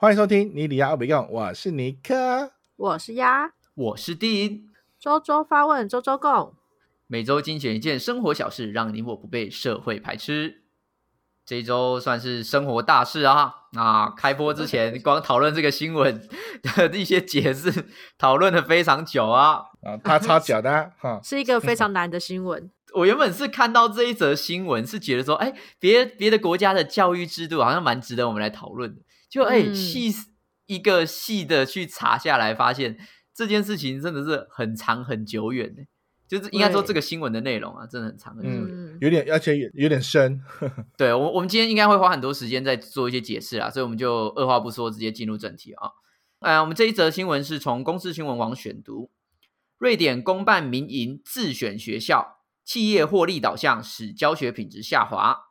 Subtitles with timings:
[0.00, 2.52] 欢迎收听尼里亚奥比用，我是尼克。
[2.76, 6.54] 我是鸭，我是丁，周周发问，周周共。
[7.06, 10.62] 每周精选一件生活小事，让你我不被社会排斥。
[11.44, 13.52] 这一周算是生活大事啊！
[13.76, 16.26] 啊，开播之前 光讨论这个新闻
[16.64, 17.84] 的一些解释，
[18.16, 19.64] 讨论的非常久啊。
[19.82, 22.70] 啊，他超久的啊哈，是一个非常难的新闻。
[22.96, 29.02] 我原本是看到这一则新闻，是觉得说，哎，别别的国家的教育制度好像蛮值得我们来讨论的。
[29.30, 30.12] 就哎，嗯细
[30.66, 32.98] 一个细的去查下来，发现
[33.32, 35.82] 这件事情真的是很长很久远的。
[36.28, 38.66] 就是应该说对这个新闻的内容啊，真的很长很久远。
[38.70, 40.40] 嗯，有点，而且有有点深。
[40.96, 45.90] 对我，我们今天应该会花很多时间在做一些解释啊，所以我们就二话不说，直接进入正题啊。
[46.38, 49.10] 呃，我们这一则新闻是从公司新闻网选读，
[49.78, 55.49] 瑞典公办民营自选学校，企业获利导向使教学品质下滑。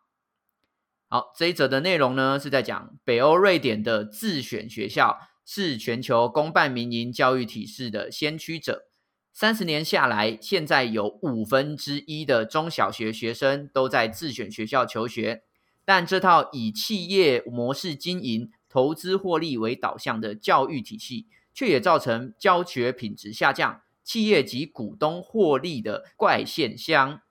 [1.12, 8.86] 好，这一则的内容呢是在讲北欧瑞典的自选学校是全球公办民营教育体系的先驱者。
[9.34, 15.42] 三十年下来，现在有五分之一的中小学学生都在自选学校求学，
[15.84, 27.22] 但这套以企业模式经营、投资获利为导向的教育体系，却也造成教学品质下降、企业及股东获利的怪现象。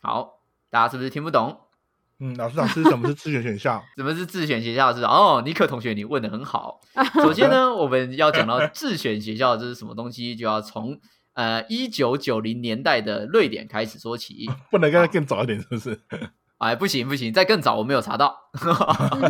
[0.00, 1.61] 好，大家是不是听不懂？
[2.24, 3.84] 嗯，老师老师，什么是自选选校？
[3.96, 4.94] 什么是自选学校？
[4.94, 6.80] 是哦，尼克同学，你问的很好。
[7.20, 10.96] 首先呢，我们要讲到自选学校这是什么东西，就要从
[11.34, 14.48] 呃一九九零年代的瑞典开始说起。
[14.70, 16.00] 不能跟他更早一点，是不是？
[16.58, 18.36] 哎，不行不行，在更早我没有查到。
[18.52, 18.70] 好
[19.18, 19.28] 的，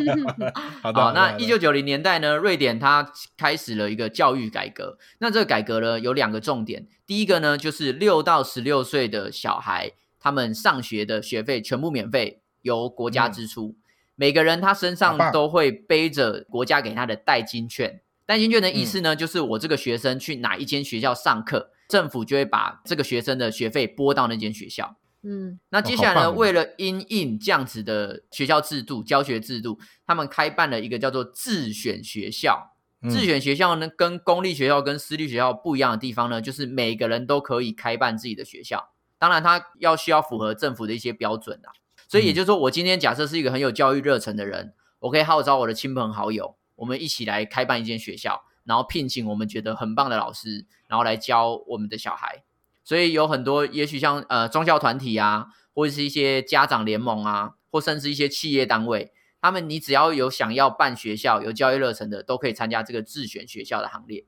[0.83, 4.98] 好，好的那一九九零年代呢，瑞典它开始了一个教育改革。
[5.19, 6.87] 那这个改革呢，有两个重点。
[7.07, 13.77] 第一个呢，就是六到十六岁的小孩，他们上学的学费全部免费，由国家支出。
[14.14, 18.00] 每个人他身上都会背着国家给他的代金券。
[18.24, 24.96] 代金券的意思呢，就是我这个学生去哪一间学校上课，政府就会把这个学生的学费拨到那间学校。
[25.24, 32.74] 嗯那接下来呢，为了因应这样子的学校制度、教学制度，他们开办了一个叫做自选学校。
[33.01, 38.92] 嗯自选学校呢，跟公立学校跟私立学校不一样的地方呢，就是每个人都可以开办自己的学校。
[39.18, 41.74] 当然，他要需要符合政府的一些标准啊。
[42.12, 52.45] 所以也就是说，我今天假设是一个很有教育热忱的人，我可以号召我的亲朋好友，我们一起来开办一间学校，然后聘请我们觉得很棒的老师，然后来教我们的小孩。
[52.84, 64.27] 所以有很多，也许像呃宗教团体啊，或者是一些家长联盟啊，或甚至一些企业单位，他们你只要有想要办学校、有教育热忱的，都可以参加这个自选学校的行列。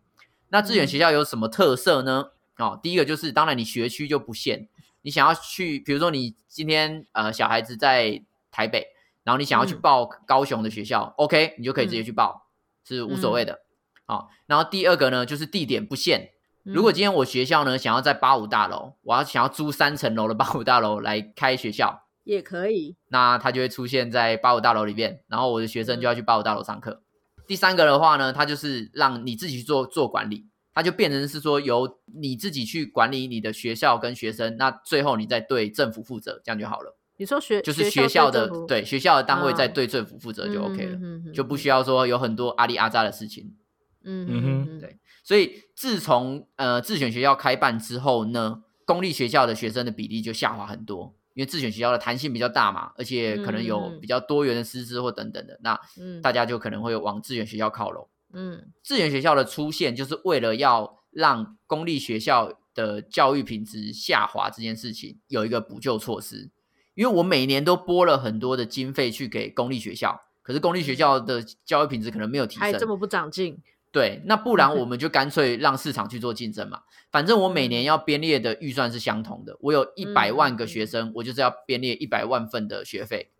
[0.48, 2.28] 那自选学校有什么特色呢？
[2.56, 4.70] 哦，第一个就是，当然你学区就不限，
[5.04, 8.86] 你想要去，比如说你今天呃小孩子在台北，
[9.22, 9.80] 然后你想要去嗯。
[9.82, 12.48] 报高雄的学校、o k 你就可以直接去报，
[12.88, 13.60] 是无所谓的。
[14.06, 16.30] 好、然后第二个呢，就是地点不限，
[16.62, 27.02] 如果今天我学校呢想要在八五大楼，我要想要租三层楼的八五大楼来开学校，也可以，那它就会出现在八五大楼里面，然后我的学生就要去八五大楼上课。
[27.46, 36.98] 第三个的话呢，它就是让你自己去做做管理，它就变成是说由你自己去管理你的学校跟学生，那最后你再对政府负责，这样就好了。
[37.16, 43.54] 你说学就是学校的对学校的单位啊再对政府负责就 OK 了，嗯嗯嗯就不需要说有很多阿里阿扎的事情。
[44.02, 58.08] 嗯对所以自从呃自选学校开办之后呢，公立学校的学生的比例就下滑很多，因为自选学校的弹性比较大嘛，而且可能有嗯比较多元的师资或等等的，那嗯大家就可能会往自选学校靠拢。
[58.34, 66.50] 嗯自选学校的出现，就是为了要让公立学校的教育品质下滑这件事情有一个补救措施。
[66.94, 73.58] 因为我每年都拨了很多的经费去给公立学校，可是公立学校的教育品质可能没有提升，还这么不长进，
[73.90, 76.82] 对，那不然 我们就干脆让市场去做竞争嘛。
[77.10, 83.32] 反正我每年要编列的预算是相同的，我有一百万个学生，我就是要编列一百万份的学费。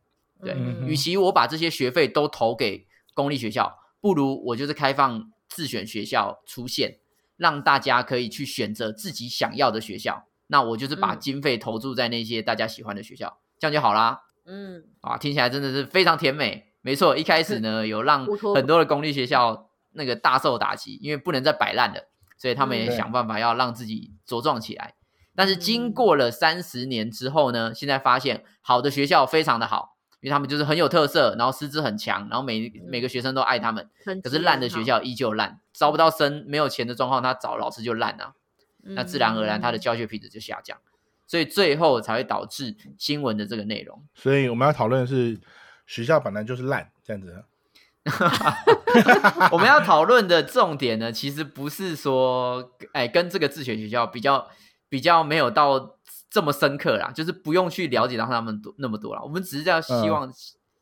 [0.42, 3.72] 对，嗯与其我把这些学费都投给公立学校，
[4.04, 6.98] 不如我就是开放自选学校出现，
[7.38, 10.26] 让大家可以去选择自己想要的学校。
[10.48, 14.20] 那我就是把嗯经费投注在那些大家喜欢的学校，这样就好啦。
[14.44, 16.66] 嗯啊，听起来真的是非常甜美。
[16.82, 24.96] 没错，一开始呢有让很多的公立学校那个大受打击，因为不能再摆烂了，所以他们也想办法要让自己茁壮起来。
[25.34, 29.94] 但是经嗯过了三十年之后呢，现在发现好的学校非常的好，
[30.24, 33.86] 因为他们就是很有特色，然后师资很强，然后每每个学生都爱他们。
[34.22, 38.32] 可是烂的学校依旧烂，招不到生，没有钱的状况，他找老师就烂啊。
[38.84, 40.78] 那自然而然他的嗯教学品质就下降，
[41.26, 44.02] 所以最后才会导致新闻的这个内容。
[44.14, 45.38] 所以我们要讨论的是
[45.86, 47.44] 学校本来就是烂这样子。
[49.52, 54.48] 我们要讨论的重点呢，其实不是说，哎，跟这个自学学校比较
[54.88, 55.98] 比较没有到
[56.30, 59.22] 这么深刻啦，就是不用去了解到他们多那么多了。
[59.22, 60.32] 我们只是要希望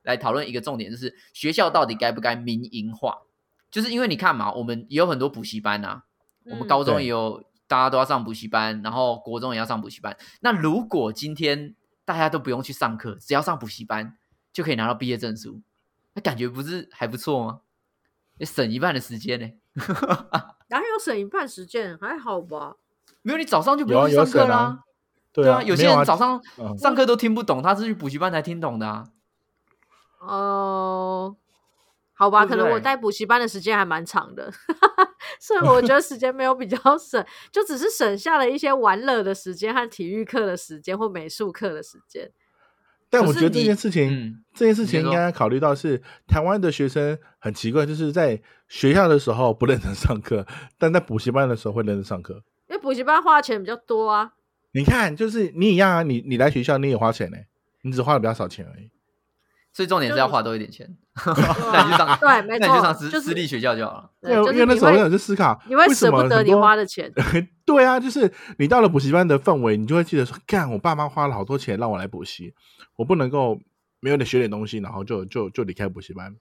[0.02, 3.18] 来讨论一个重点，就是学校到底该不该民营化？
[3.70, 6.04] 就是因为你看嘛，我们也有很多补习班啊，
[6.44, 10.16] 我们嗯高中也有，大家都要上补习班，然后国中也要上补习班。
[10.40, 11.74] 那如果今天
[12.04, 14.16] 大家都不用去上课，只要上补习班
[14.52, 15.60] 就可以拿到毕业证书，
[16.14, 17.60] 那感觉不是还不错吗？
[18.38, 19.48] 也省一半的时间呢、
[20.68, 21.96] 哪有省一半时间？
[21.98, 22.76] 还好吧。
[23.22, 24.78] 没有，你早上就不用去上课啦、啊
[25.32, 29.05] 对啊，有些人早上嗯上课都听不懂，他是去补习班才听懂的啊。
[30.20, 31.34] 哦、
[32.12, 34.52] 好吧，对对可能我带补习班的时间还蛮长的，
[35.40, 42.31] 所以我觉得时间没有比较省， 就只是省下了一些玩乐的时间和体育课的时间或美术课的时间。
[43.11, 50.46] 但我觉得这件事情，嗯这件事情应该考虑到是台湾的学生很奇怪，就是在学校的时候不认真上课，
[50.78, 52.43] 但在补习班的时候会认真上课。
[52.69, 54.32] 因为补习班花的钱比较多啊。
[54.72, 57.36] 你看，就是你一样啊，你你来学校你也花钱呢、
[57.82, 58.90] 你只花的比较少钱而已。
[59.74, 60.86] 所以重点是要花多一点钱。
[61.24, 61.34] 对
[61.72, 64.10] 那你去上， 对没那你就上私私立学校就好了。
[64.20, 67.10] 对，因为因为那时候我有会在思考，你会为什舍不得你花的钱。
[67.64, 72.52] 对啊，就是你到了补习班的氛围，你就会记得说，干，我爸妈花了好多钱让我来补习，
[72.96, 73.58] 我不能够
[74.00, 76.34] 没有点学点东西，然后就就就离开补习班，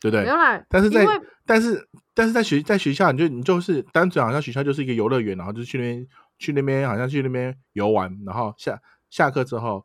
[0.00, 0.36] 对不对没有？
[0.36, 1.06] 啦，但是在
[1.44, 6.06] 但是但是在学在学校，你就你就是单纯好像学校就是一个游乐园，然后就去那边
[6.38, 8.80] 去那边好像去那边游玩，然后下
[9.10, 9.84] 下课之后，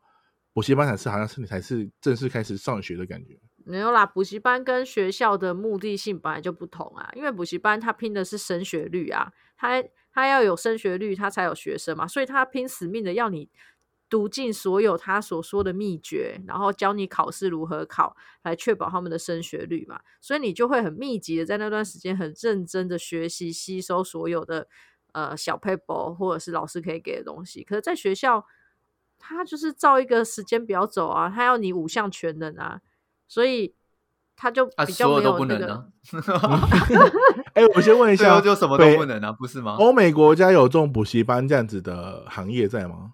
[0.52, 3.38] 补习班才是好像是你才是正式开始上学的感觉。
[3.66, 13.48] 没有啦，补习班跟学校的目的性本来就不同啊，因为补习班它拼的是升学率啊，它它要有升学率，它才有学生嘛，所以它拼死命的要你
[14.10, 24.68] 读尽所有他所说的秘诀，然后教你考试如何考，来确保他们的升学率嘛，所以你就会很密集的在那段时间很认真的学习吸收所有的
[25.14, 28.44] 呃小 paper 或者是老师可以给的东西，可是在学校。
[29.26, 32.80] 他就是照一个时间表走啊，他要你五项全能啊，
[33.26, 33.74] 所以
[34.36, 35.90] 他就啊，比较所有都没有那个。
[36.10, 36.68] 不能啊，
[37.54, 39.76] 哎，我先问一下，就什么都不能啊，不是吗？
[39.78, 43.12] 欧美国家有这种补习班这样子的行业在吗？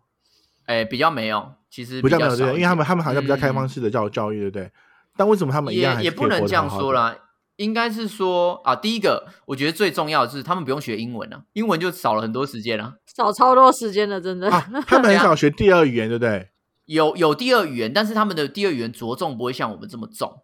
[0.64, 4.73] 哎，比较没有，其实比较没有因为他们他们好像比较开放嗯式的教教育，对不对？
[5.17, 6.69] 但为什么他们一样也不能这样？
[6.69, 7.14] 说啦，
[7.60, 12.94] 应该是说啊，第一个我觉得最重要的是他们不用学英文啊，英文就少了很多时间啊。
[13.14, 14.50] 少超多时间了，真的。
[14.50, 16.48] 啊， 他们很少学第二语言，对不对？
[16.86, 20.40] 有有第二语言，但是他们的第二语言着重不会像我们这么重，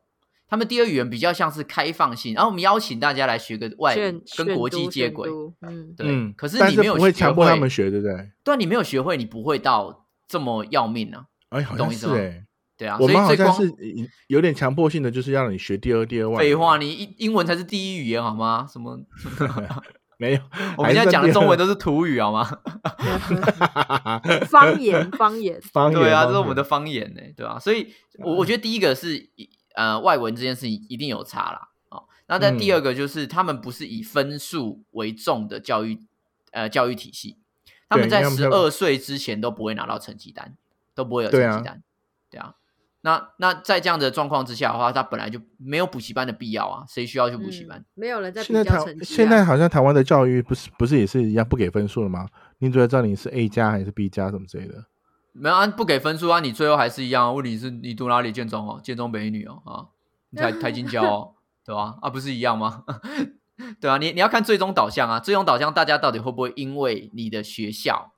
[0.46, 5.30] 他们第二语言比较像是开放性，然后我们邀请大家来学个外语，跟国际接轨。
[5.62, 8.14] 嗯，对，嗯，可是你没有学不会强迫他会们学，对不对？
[8.44, 11.24] 对啊，你没有学会，你不会到这么要命啊。
[11.48, 12.45] 哎，好像懂意思吗是哎，
[12.76, 16.48] 对啊，我们好像所以最光是有点强迫性的，就是要让你学第二第二外语。
[16.48, 18.66] 废话，你英英文才是第一语言好吗？
[18.70, 18.98] 什么？
[20.18, 20.40] 没有，
[20.78, 22.42] 我们现在讲的中文都都是土语好吗？
[24.48, 26.00] 方言方言，方言。
[26.00, 29.28] 对啊，这是我们的方言呢，对吧、所以，我我觉得第一个是
[29.74, 31.68] 呃外文这件事情一定有差啦。
[31.90, 36.00] 哦，那但第嗯二个就是他们不是以分数为重的教育
[36.52, 37.36] 呃教育体系，
[37.86, 40.56] 他们在十二岁之前都不会拿到成绩单，
[40.94, 41.82] 都不会有成绩单，
[42.30, 42.54] 对啊。
[43.06, 47.78] 那那在这样的状况之下的话，他本来就没有补习班的必要啊，谁需要去补习班？
[47.78, 49.06] 嗯没有人在比现在台较成绩、啊。
[49.06, 52.26] 现在好像台湾的教育不是不是也是一样不给分数了吗？
[52.58, 54.84] 你主要知道你是 A 加还是 B 加什么之类的。
[55.32, 57.32] 没有啊，不给分数啊，你最后还是一样。
[57.32, 59.86] 问题是你读哪里建中哦，建中北一女哦啊，
[60.30, 61.34] 你台台金交哦，
[61.64, 62.10] 对吧、啊？
[62.10, 62.82] 不是一样吗？
[63.80, 68.12] 对啊，你你要看最终导向啊，最终导向大家到底会不会因为你的学校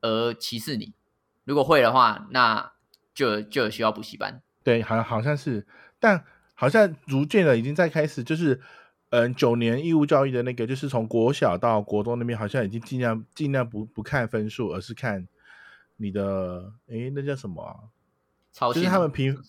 [0.00, 0.92] 而歧视你？
[1.44, 2.72] 如果会的话，那
[3.14, 4.42] 就就有需要补习班。
[4.62, 5.66] 对，好像好像是，
[6.00, 8.60] 但好像逐渐的已经在开始，就是
[9.10, 15.28] 嗯，九年义务教育的那个，就是从国小到国中那边，好像已经尽量尽量不不看分数，而是看
[15.96, 17.74] 你的，诶，那叫什么啊？
[18.72, 19.42] 就是他们评，好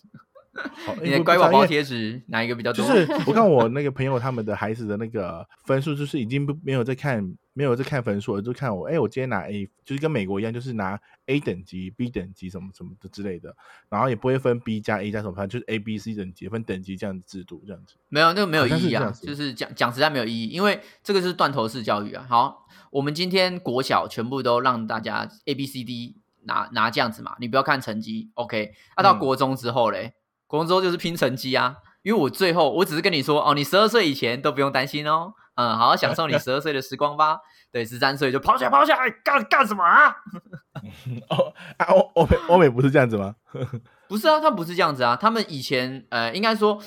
[1.02, 2.84] 你乖宝宝贴纸哪一个比较多？
[2.84, 13.54] 就是 我看我那个朋友他们的孩子的那个分数，就是已经不没有在看没有在看分数了，就看我哎、我今天拿 A，就是跟美国一样，就是拿 A 等级、B 等级什么什么的之类的，
[13.88, 17.94] 然后也不会分 B 加 A 加什么，反正就是 A、B、C 等级分等级这样的制度这样子。
[18.08, 22.26] 没有，那个没有意义啊，就是讲讲实在没有意义，因为这个是断头式教育啊。
[22.28, 28.72] 好，我们今天国小全部都让大家 A B C D 拿拿这样子嘛，你不要看成绩，OK？
[28.96, 30.12] 那、到嗯国中之后嘞，国
[30.48, 31.76] 中之后就是拼成绩啊。
[32.02, 37.38] 因为我最后我只是跟你说哦，你十二岁以前都不用担心哦，嗯，好好享受你十二岁的时光吧。
[37.72, 40.14] 对，十三岁就跑起来跑起来，干干什么啊？
[41.30, 43.34] 哦啊，欧欧美欧美不是这样子吗？
[44.08, 46.80] 不是啊，他们不是这样子啊，他们以前呃，应该说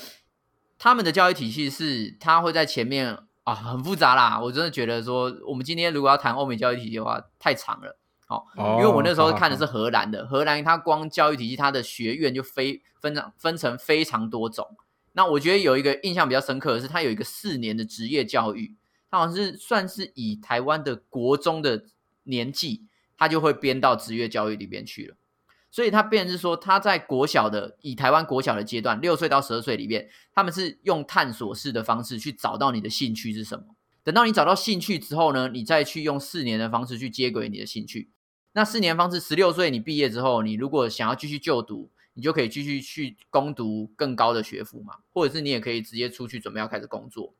[0.78, 3.14] 他们的教育体系是，他会在前面
[3.44, 4.40] 啊，很复杂啦。
[4.40, 7.99] 我真的觉得说，我们今天如果要谈欧美教育体系的话，太长了。
[8.30, 14.66] 哦，哦因为我那时候看的是荷兰的，荷兰它光教育体系，它的学院就非分成分成非常多种。
[15.12, 18.76] 那我觉得有一个印象比较深刻的是，它有一个四年的职业教育，
[19.10, 21.84] 它好像是算是以台湾的国中的
[22.22, 22.86] 年纪，
[23.18, 25.16] 它就会编到职业教育里边去了。
[25.72, 33.64] 所以它变成是说，他在国小的以台湾国小的阶段，六岁到十二岁里面，他们是用探索式的方式去找到你的兴趣是什么。
[34.02, 38.10] 等到你找到兴趣之后呢，你再去用四年的方式去接轨你的兴趣。
[38.52, 47.34] 那四年方式，十六岁你毕业之后，你如果想要继续就读，你就可以继续去攻读更高的学府嘛，或者是你也可以直接出去准备要开始工作。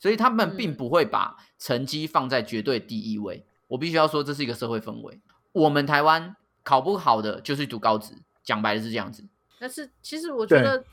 [0.00, 3.44] 所以他们并嗯不会把成绩放在绝对第一位。
[3.66, 5.20] 我必须要说，这是一个社会氛围。
[5.52, 9.24] 我们台湾考不好的就是读高职，讲白了是这样子。
[9.58, 10.84] 但是其实我觉得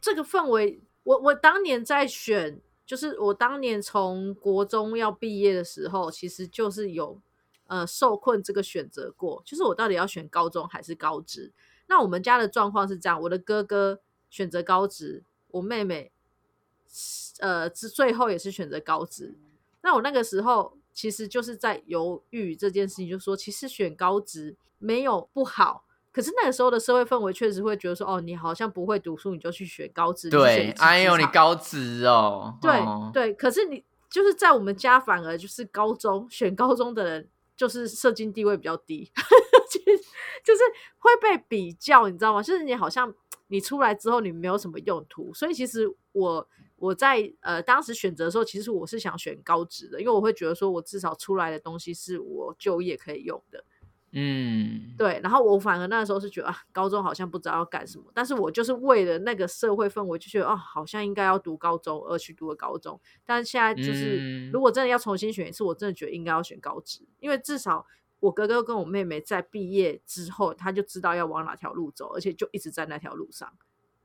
[0.00, 7.20] 这个氛围，我我当年在选，就是我当年从国中要毕业的时候，其实就是有
[7.66, 11.52] 呃受困这个选择过，就是我到底要选高中还是高职。
[11.86, 16.12] 那我们家的状况是这样，我的哥哥选择高职，我妹妹
[17.40, 19.34] 呃之最后也是选择高职。
[19.82, 39.10] 那我那个时候其实就是在犹豫这件事情，就说其实选高职没有不好，可是那个时候的社会氛围确实会觉得说，哦，你好像不会读书，你就去学高职，对，哎呦，你高职哦，对、哦对，可是你就是在我们家反而就是高中选高中的人，就是社经地位比较低，
[39.70, 39.98] 就是
[40.44, 40.60] 就是
[40.98, 42.42] 会被比较，你知道吗？
[42.42, 43.14] 就是你好像
[43.48, 53.64] 你出来之后你没有什么用途，所以其实我我在呃当时选择的时候，其实我是想选高职的，因为我会觉得说我至少出来的东西是我就业可以用的。
[54.16, 63.00] 嗯，对，然后我反而那时候是觉得啊，高中好像不知道要干什么，但是我就是为了那个社会氛围，就觉得哦，好像应该要读高中，而去读了高中。
[63.24, 64.50] 但是现在就是，嗯。
[64.52, 67.84] 如果真的要重新选一次，我真的觉得应该要选高职，因为至少
[68.20, 73.52] 我哥哥跟我妹妹在毕业之后，他就知道要往哪条路走，而且就一直在那条路上，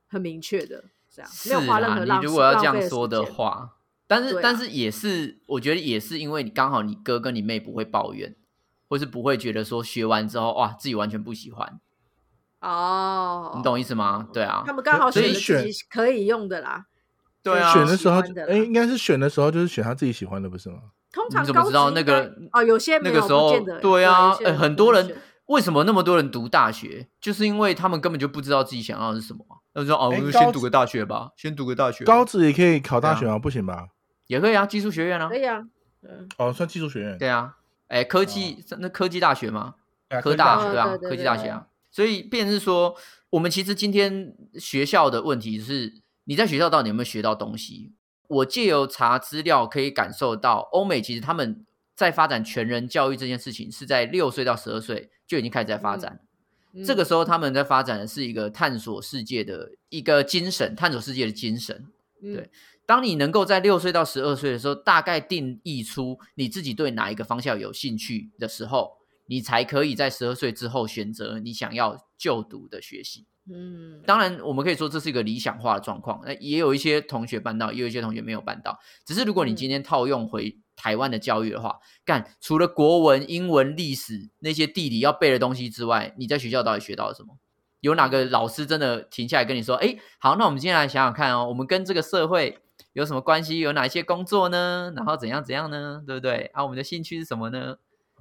[0.08, 8.36] 很明确的这样，没有花任何浪你如果要这样说的，话，但是、啊但是也是，我觉得也是因为你刚好你哥跟你妹不会抱怨，
[8.90, 11.80] 或是不会觉得说学完之后哇自己完全不喜欢，
[12.60, 14.28] 哦，你懂意思吗？
[14.34, 16.88] 对啊他，们刚好所以选自己可以用的啦。
[17.42, 18.20] 对啊，选的时候
[18.50, 20.80] 哎，应该是选的时候就是选他自己喜欢的，不是吗？
[21.12, 22.62] 通常你怎么知道那个哦？
[22.62, 25.16] 有些那个时候不见得对啊，有些呃很多人
[25.46, 29.56] 为什么那么多人读大学，就是因为他们根本就不知道自己想要的是什么嘛。
[29.74, 33.40] 他们说哦，我们先读个大学吧，先读个大学，高职也可以考大学对吗？
[33.40, 33.88] 不行吧？
[34.28, 35.64] 也可以啊，技术学院啊可，以啊，
[36.04, 37.18] 嗯，哦，算技术学院。
[37.18, 37.56] 对啊，
[37.90, 39.76] 哎，科技那科技大学吗？
[40.08, 41.68] 啊科大哦对啊，对对科技大学啊。
[41.92, 42.96] 所以便是说，
[43.32, 47.94] 我们其实今天学校的问题是，你在学校到底有没有学到东西？
[48.28, 51.66] 我借由查资料可以感受到，欧美其实他们
[51.96, 56.20] 在发展全人教育这件事情，是在六岁到十二岁就已经开始在发展了。
[56.74, 61.88] 嗯这个时候他们在发展的是一个探索世界的一个精神，探索世界的精神。
[62.22, 62.50] 嗯对
[62.90, 68.94] 当你能够在六岁到十二岁的时候，大概定义出你自己对哪一个方向有兴趣的时候，
[69.28, 73.28] 你才可以在十二岁之后选择你想要就读的学习。
[73.48, 78.80] 嗯，当然，我们可以说这是一个理想化的状况，那也有一些同学办到，也有一些同学没有办到。
[79.06, 87.38] 只是如果你嗯今天套用回台湾的教育的话，干除了国文、英文、历史那些地理要背的东西之外，你在学校到底学到了什么？
[87.82, 92.58] 有哪个老师真的停下来跟你说：“哎，好，那我们今天来想想看哦，我们跟这个社会
[92.94, 93.60] 有什么关系？
[93.60, 94.92] 有哪一些工作呢？
[94.96, 96.02] 然后怎样怎样呢？
[96.06, 96.50] 对不对？
[96.54, 97.78] 啊，我们的兴趣是什么呢？”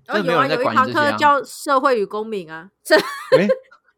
[0.07, 1.11] 然后真的没人在有一堂管这些啊。
[1.13, 3.47] 课叫社会与公民啊， 这哎，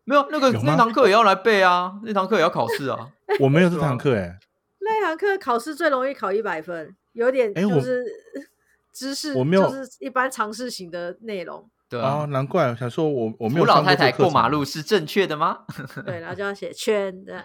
[0.04, 3.10] 没有那个有那堂课也要来背啊，那堂课也要考试啊。
[3.38, 4.38] 我没有这堂课哎，
[4.80, 8.04] 那堂课考试最容易考一百分，有点就是
[8.92, 11.68] 知识，我没有就是一般常识型的内容。
[11.88, 15.58] 对啊哦，，难怪我想说我我没扶老有上过太太过马路是正确的吗？
[16.04, 17.44] 对，然后就要写圈的。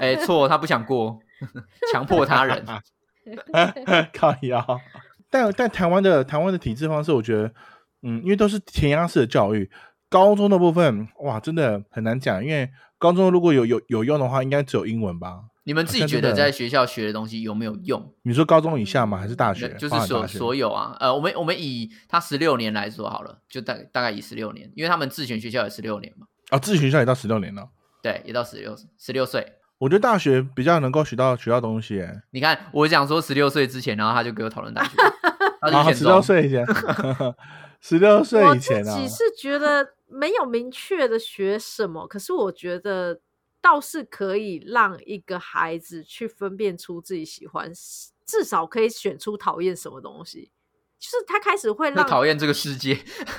[0.00, 1.18] 哎，错，他不想过，
[1.92, 2.64] 强迫他人。
[4.12, 4.80] 靠腰。
[5.30, 7.52] 但但台湾的台湾的体制方式，我觉得，
[8.02, 9.70] 嗯，因为都是填鸭式的教育，
[10.08, 12.44] 高中的部分哇，真的很难讲。
[12.44, 15.42] 因为高中如果有有有用的话，应该只有英文吧？
[15.64, 18.12] 你们自己觉得在学校学的东西有没有用？
[18.22, 19.18] 你说高中以下吗？
[19.18, 19.68] 还是大学？
[19.74, 27.68] 就是所所有啊，呃，我们我们以他十六年来说好了，就大大概以十六年，因为他们自选学校也十六年嘛，啊，自选学校也到十六年了。
[28.02, 29.46] 对，也到十六十六岁。
[29.80, 34.90] 我觉得大学比较能够学到学到东西、欸，你看，我讲说十六岁之前，然后他就给我讨论大学，
[35.58, 36.66] 他啊， 十六岁以前，
[37.80, 43.20] 十六岁以前啊，自己是觉得没有明确的学什么，可是我觉得
[43.62, 47.72] 倒是可以让一个孩子去分辨出自己喜欢，
[48.26, 50.50] 至少可以选出讨厌什么东西。
[50.98, 52.94] 就是他开始会让会讨厌这个世界。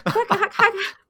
[0.06, 0.66] 他他他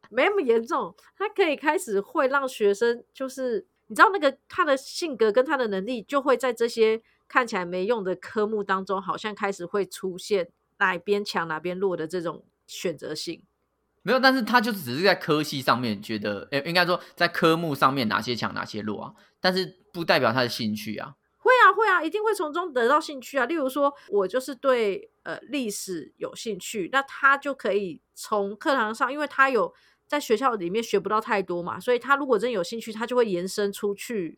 [0.10, 13.44] 没那么严重，他可以开始会让学生就是你知道那个他的性格跟他的能力就会在这些看起来没用的科目当中，好像开始会出现哪边强哪边弱的这种选择性。
[14.02, 21.16] 没有，但是他就只是在科系上面觉得，诶，应该说在科目上面哪些强哪些弱啊，但是不代表他的兴趣啊。
[21.38, 23.46] 会啊，会啊，一定会从中得到兴趣啊。
[23.46, 29.74] 例如说，我就是对呃历史有兴趣，那他就可以从课堂上，因为他有
[30.12, 34.38] 在学校里面学不到太多嘛，所以他如果真有兴趣，他就会延伸出去，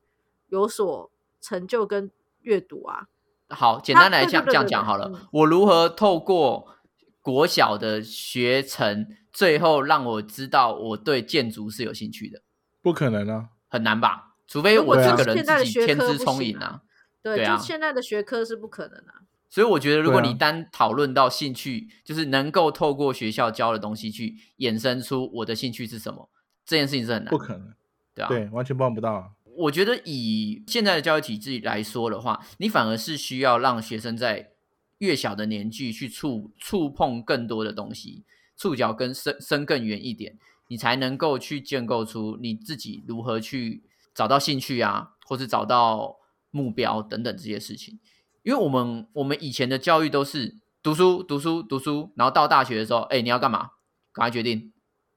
[0.49, 1.09] 有所
[1.41, 2.11] 成就跟
[2.41, 3.07] 阅读啊。
[3.49, 6.77] 好，简单来讲这样讲好了嗯，我如何透过
[7.23, 12.43] 国小的学程，最后让我知道我对建筑是有兴趣的，
[12.83, 13.49] 不可能啊！
[13.67, 14.35] 很难吧？
[14.45, 16.81] 除非我这个人自己天资聪颖啊。
[17.23, 19.25] 对，对啊就现在的学科是不可能啊。
[19.53, 26.27] 所以我觉得，如果你单讨论到兴趣，就是能够透过学校教的东西去衍生出我的兴趣是什么，
[26.65, 27.71] 这件事情是很难，不可能，
[28.15, 28.27] 对啊。
[28.27, 29.29] 对，完全办不到啊。
[29.55, 34.53] 我觉得以现在的教育体制来说的话，你反而是需要让学生在
[34.97, 38.23] 越小的年纪去触触碰更多的东西，
[38.57, 43.83] 触角更深深更远一点，你才能够去建构出你自己如何去
[44.15, 46.17] 找到兴趣啊，或是找到
[46.49, 47.99] 目标等等这些事情。
[48.43, 53.71] 因为我们我们以前的教育都是读书读书读书，然后到大学的时候，哎，你要干嘛？
[54.11, 54.71] 赶快决定，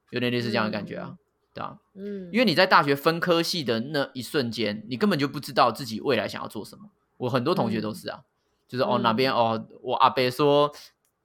[0.09, 1.17] 有点类似这样的感觉啊，
[1.53, 1.77] 对啊。
[1.93, 6.89] 嗯，因为你在大学分科系的那一瞬间，你根本就不知道自己未来想要做什么。
[7.17, 8.21] 我很多同学都是啊，
[8.67, 10.71] 就是哦嗯哪边哦，我阿伯说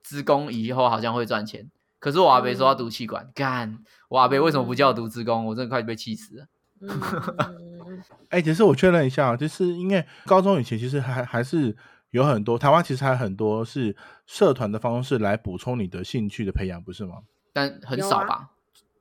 [0.02, 5.46] 资工以后好像会赚钱，可是我阿伯说要读气管，干我阿伯为什么不叫我读资工？
[5.46, 6.46] 我真的快被气死了。
[6.80, 6.88] 嗯
[8.30, 11.76] 哎、其实我确认一下啊，就是因为高中以前其实还还是
[12.12, 13.96] 有很多台湾其实还有很多是
[14.26, 17.16] 社团的方式来补充你的兴趣的培养，不是吗？
[17.52, 18.50] 但很少吧？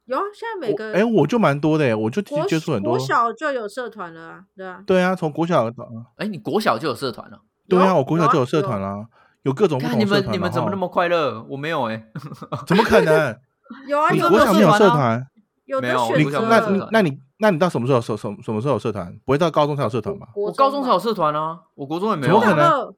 [0.05, 2.99] 有啊，现在每个我哎、我就蛮多的耶，我就国接触很多国。
[2.99, 5.69] 小就有社团了啊，对啊，对啊，从国小
[6.17, 7.39] 哎，你国小就有社团了？
[7.69, 9.05] 对啊，我国小就有社团啦、
[9.43, 10.23] 有各种不同社团。
[10.23, 11.45] 们你们怎么那么快乐？
[11.49, 12.05] 我没有哎。
[12.65, 13.37] 怎么可能？
[13.87, 15.25] 有啊，你国小没有社团
[15.65, 19.17] 没有你那有社团你那你那你到什么时候有社什么什么时候有社团？
[19.23, 20.27] 不会到高中才有社团吧？
[20.35, 22.41] 我高中才有社团啊，我国中也没有啊。
[22.41, 22.93] 怎么可能能？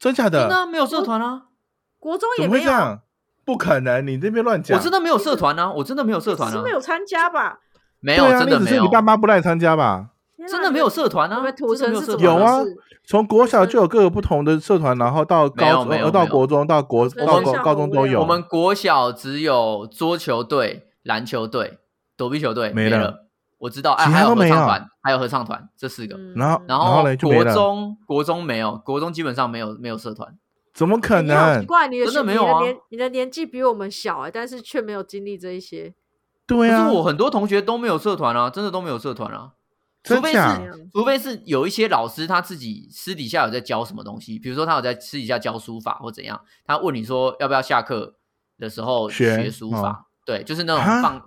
[0.00, 0.40] 真假的？
[0.40, 1.42] 真的啊没有社团啊？
[2.00, 3.00] 国中也没有，么会这样？
[3.44, 4.06] 不可能！
[4.06, 4.76] 你那边乱讲。
[4.78, 7.58] 我真的没有社团啊，我真的没有社团啊没，有参加吧？
[8.00, 10.08] 没有啊，真的没有你只是你，爸妈不让你参加吧？
[10.48, 12.60] 真的没有社团啊真的没城是有社团有啊
[13.06, 18.20] 从国小就有各个不同的社团，然后到高呃到没有没有国中到国到高中都有。
[18.20, 21.78] 我们国小只有桌球队、篮球队、
[22.16, 23.26] 躲避球队没了了。
[23.60, 26.16] 我知道，哎，还有合唱团，还有合唱团这四个。
[26.16, 30.36] 嗯然后然然后嘞国中国中没有，国中基本上没有没有社团。
[30.72, 31.66] 怎么可能奇？
[31.66, 35.94] 怪，你的学真的没有啊你的年你的年纪比我们小哎，但是却没有经历这一些。
[36.46, 39.52] 对啊可是，我很多同学都没有社团啊，真的都没有社团啊。
[40.02, 40.38] 除非是，
[40.90, 48.14] 除非是有一些老师他自己私底下有在教什么东西，比如说他有在私底下教书法或怎样，他问你说要不要下课
[48.58, 51.20] 的时候学学书法，哦对，就是那种啊放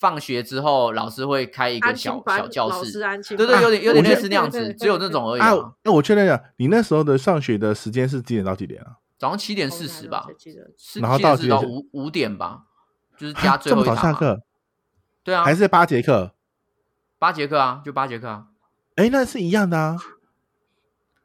[0.00, 2.98] 放学之后老师会开一个小小教室
[3.36, 8.96] 对对，有点有点类似那样子只有那种而已啊啊。，那我确认一下，你那时候的上学的时间是几点到几点啊？
[9.18, 10.26] 早上七点四十吧
[10.94, 12.62] 然后到到几点五五点吧，
[13.18, 14.02] 就是啊加最后一堂嘛。
[14.02, 14.40] 下课，
[15.22, 16.34] 对啊，还是八节课？
[17.18, 18.46] 八节课啊，就八节课啊。
[18.96, 19.98] 哎，那是一样的啊。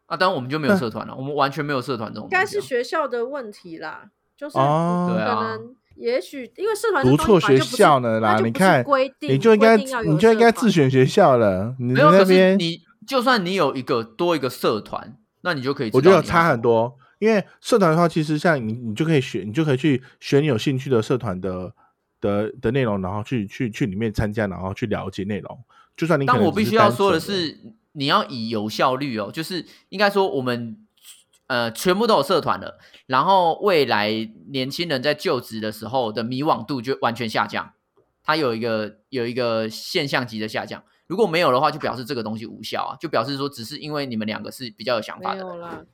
[0.08, 2.46] 啊，当然我们就没有社团了，我们完全没有社团这种应该。
[2.46, 11.76] 是学校的问题啦，就是哦可能也许因为社团这读错学校了啦你看规定你就应该你就应该自选学校了。
[11.80, 21.74] 你没有，那边你就算你有一个多一个社团，那你就可以我觉得差很多，因为社团的话，其实像你，你就可以选，你就可以去选你有兴趣的社团的
[22.20, 25.60] 的的内容，然后去去去里面参加，然后去了解内容。
[25.96, 27.58] 就算你但我必须要说的是，
[27.94, 30.76] 你要以有效率哦，就是应该说我们
[31.48, 34.12] 呃全部都有社团了，然后未来
[34.48, 37.74] 年轻人在就职的时候的迷惘度就完全下降，
[38.24, 40.84] 它有一个有一个现象级的下降。
[41.08, 45.46] 如果没有的话，就表示这个东西无效啊，就表示说只是因为你们两个是比较有想法的人。
[45.46, 45.86] 没有啦，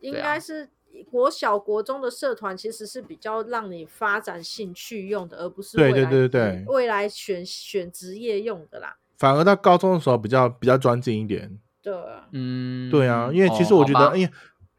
[0.00, 0.68] 应该是
[1.08, 8.96] 国小国中的社团其实是比较让你发展兴趣用的，而不是对对未来对对未来选选职业用的啦。
[9.16, 11.58] 反而到高中的时候比较比较专精一点。
[11.80, 14.32] 对啊，嗯，对啊，因为其实我觉得，因为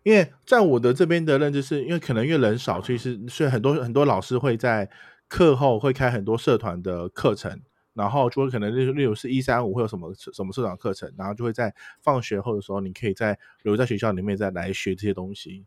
[0.04, 4.90] 因为在我的这边的认知是，因为可能因为人少，所以是所以很多很多老师会在
[5.28, 7.62] 课后会开很多社团的课程，
[7.94, 15.66] 然后就会可能例如例如是一三五会有什么什么社长课程，然后就会在放学后的时候，你可以在留在学校里面再来学这些东西。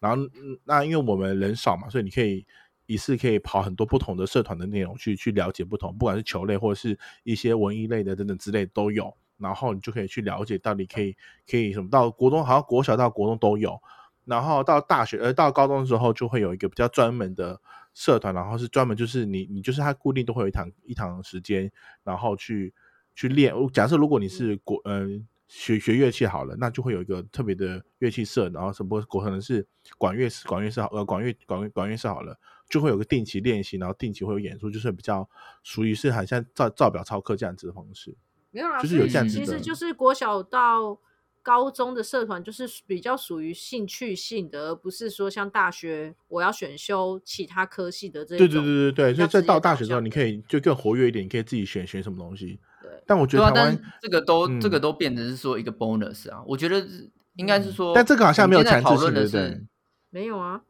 [0.00, 0.22] 然后
[0.64, 2.46] 那因为我们人少嘛，所以你可以
[2.86, 9.14] 一次可以跑很多不同的社团的内容去去了解不同，不管是球类或者是一些文艺类的等等之类都有。
[9.38, 11.16] 然后你就可以去了解到底可以
[11.48, 13.80] 可以什么到国中好像国小到国中都有，
[14.24, 17.60] 然后到大学呃到高中的时候就会有一个比较专门的
[17.92, 21.70] 社团，然后是专门就是你你就是他固定都会有一堂一堂时间，
[22.02, 22.72] 然后去
[23.14, 23.54] 去练。
[23.72, 29.64] 假设如果你是国嗯、学学乐器好了，那就会有一个特别的乐器社，然后什么国可能是
[29.98, 32.36] 管乐管乐社好呃管乐管乐管乐社好了，
[32.68, 35.28] 就会有个定期练习，然后定期会有演出，就是比较
[35.62, 38.16] 属于是好像照照表操课这样子的方式。
[38.54, 40.96] 没有啦，就是有这样子的其实就是国小到
[41.42, 48.46] 高中的社团，就是比较属于兴趣性的，而不是说像大学我要选修其他科系的这一对。
[48.46, 52.60] 对对对对，所以在到大学之后，你可以就更活跃一点，你可以自己选选什么东西。
[52.80, 56.86] 对但我觉得台湾是，这个都、这个嗯都变成是说一个 bonus 啊，我觉得
[57.34, 59.66] 应该是说，但这个好像没有我们今天在讨强制性，论的是对不对？
[60.10, 60.62] 没有啊，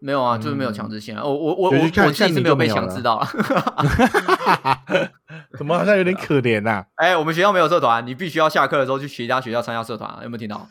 [0.00, 1.24] 没有啊，就是没有强制性啊。
[1.24, 3.28] 我我我我我自己像你是没有被强制到啊。
[5.58, 10.56] 怎么好像有点可怜呐、哎，我们学校没有社团，你必须要下课的时候去其他学校参加社团啊，有没有听到？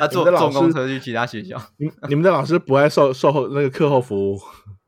[0.00, 1.60] 啊，坐你们的老师坐公车去其他学校。
[1.76, 4.40] 你你们的老师不爱售售后那个课后服务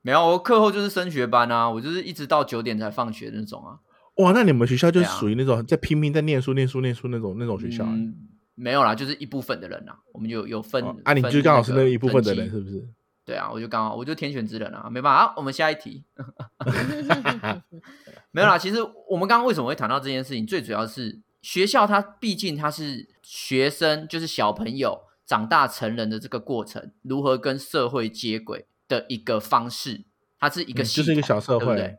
[0.03, 3.77] 没有，我课后就是升学班啊，我就是一直到九点才放学那种啊。
[4.17, 4.33] 哇？
[4.33, 8.15] 那你们学校就是属于那种在拼命在念书、念书、念书那种那种学校、嗯，
[8.61, 12.87] 没有啦，就是一部分的人啦，我们就有分、哦啊，你分就刚好是那一部分的人，是不是？
[13.25, 15.29] 对啊，我就刚好我就天选之人啊，没办法。
[15.29, 16.05] 好，我们下一题。
[18.33, 18.77] 没有啦，其实
[19.09, 30.05] 我们刚刚为什么会谈到这件事情，最主要是学校它毕竟它是学生，就是小朋友长大成人的这个过程，如何跟社会接轨的一个方式，
[30.39, 31.99] 它是一个就是一个小社会对不对？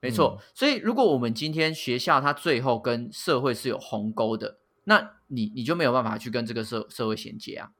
[0.00, 7.70] 没错嗯，所以如果我们今天学校它最后跟社会是有鸿沟的，那你你就没有办法去跟这个社社会衔接啊。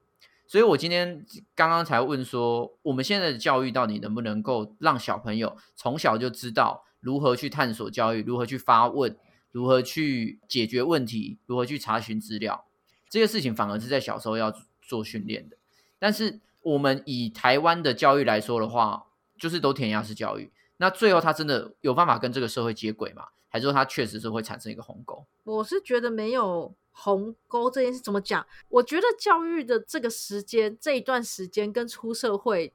[0.45, 9.17] 所以我今天刚刚才问说，我们现在的教育到底能不能够让小朋友从小就知道如何去探索教育，如何去发问，
[9.51, 12.65] 如何去解决问题，如何去查询资料，
[13.09, 15.57] 这些事情反而是在小时候要做训练的。
[15.97, 19.07] 但是我们以台湾的教育来说的话，
[19.39, 23.29] 就是都填鸭式教育，那最后他真的有办法跟这个社会接轨吗？
[23.51, 25.25] 还是说他确实是会产生一个鸿沟？
[25.43, 28.45] 我是觉得没有鸿沟这件事怎么讲？
[28.67, 32.73] 我觉得教育的这个时间这一段时间跟出社会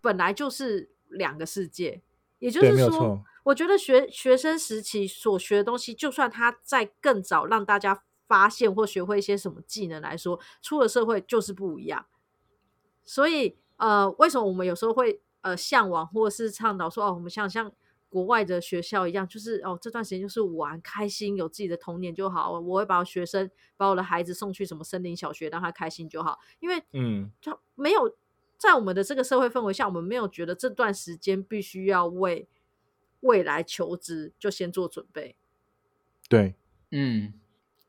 [0.00, 2.02] 本来就是两个世界，
[2.38, 3.22] 也就，是说。
[3.44, 12.06] 我觉得学学生时期所学的东西，就算他在更早让大家发现或学会一些什么技能来说，出了社会就是不一样。
[13.04, 17.70] 所以，呃，为什么我们有时候会呃向往或是倡导说，哦，我们像像
[18.14, 22.60] 国外的学校一样，就是哦这段时间就是玩开心，有自己的童年就好。
[22.60, 28.16] 我会把我学生把我的孩子送去什么森林小学，让他开心就好，因为嗯，就没有
[28.56, 32.46] 在我们的这个社会氛围下，我们没有觉得这段时间必须要为
[33.22, 35.34] 未来求职就先做准备。
[36.28, 36.54] 对，
[36.92, 37.34] 嗯，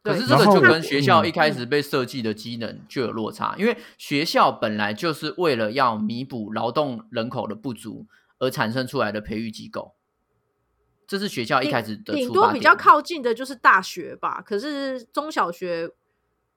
[0.02, 8.08] 可是这个就跟学校嗯一开始被设计的机能就有落差，因为学校本来就是为了要弥补劳动人口的不足
[8.40, 9.94] 而产生出来的培育机构，
[11.08, 15.90] 这是学校一开始的顶多比较靠近的就是大学吧，可是中小学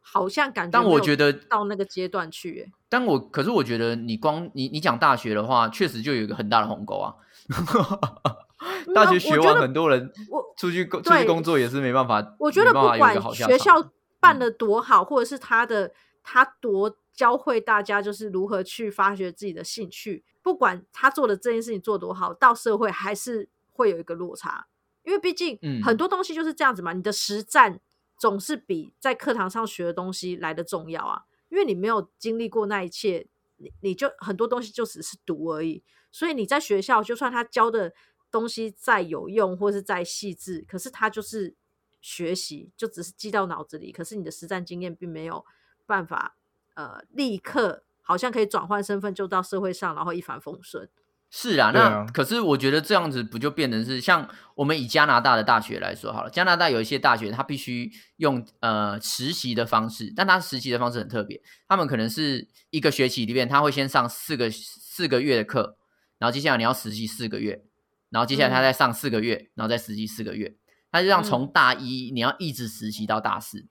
[0.00, 7.14] 好像感觉但我觉得到那个阶段去、欸，但我可是我觉得你光你你讲大学的话，确实就有一个很大的鸿沟啊。
[8.94, 15.92] 大学学完，很多人我出去工出去工作也是没办法，我觉得不管学校办的多好，或者是他的
[16.24, 24.66] 他多教会大家就是如何去发掘自己的兴趣，不管他做的这件事情做多好，到社会还是会有一个落差，
[25.04, 25.80] 因为毕竟嗯。
[25.82, 27.80] 很多东西就是这样子嘛，你的实战
[28.18, 37.94] 总是比在课堂上学的东西来的重要啊，因为你没有经历过那一切，你你就很多东西就只是读而已，所以你在学校就算他教的
[38.32, 41.54] 东西再有用或是再细致，可是他就是
[42.00, 45.46] 学习，就只是记到脑子里，可是你的实战经验并没有
[45.86, 46.36] 办法
[46.74, 50.88] 呃立刻好像可以转换身份就到社会上，然后一帆风顺。
[51.30, 65.76] 是啊，那可是我觉得这样子不就变成是像我们以加拿大的大学来说好了，加拿大有一些大学它必须用呃实习的方式，但它实习的方式很特别，他们可能是一个学期里面他会先上四个四个月的课，
[66.18, 67.62] 然后接下来你要实习四个月，
[68.08, 70.56] 然后接下来他嗯再上四个月，然后再实习四个月，
[70.90, 73.66] 他就让嗯从大一你要一直实习到大四，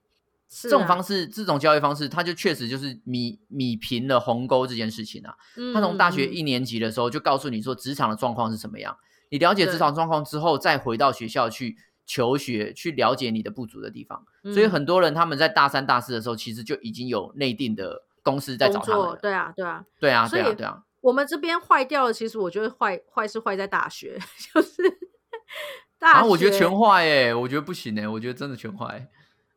[0.50, 5.36] 这这种方式这种教育方式，它就确实就是米米平了鸿沟这件事情啊。
[5.74, 8.98] 他从大学一年级的时候就告诉你说职场的状况是什么样，
[9.30, 14.26] 你了解职对场状况之后，再回到学校去求学，去了解你的不足的地方。
[14.54, 19.18] 所以嗯很多人他们在大三、大四的时候，其实就已经有内定的公司在找他们。
[19.22, 19.84] 对啊，对啊。
[20.00, 20.84] 对啊，对啊，对啊。
[21.02, 24.18] 我们这边坏掉了，其实我觉得坏坏是坏在大学，
[24.54, 24.82] 就是
[26.00, 26.30] 大学。
[26.30, 29.10] 我觉得全坏哎，我觉得不行哎，我觉得真的全坏。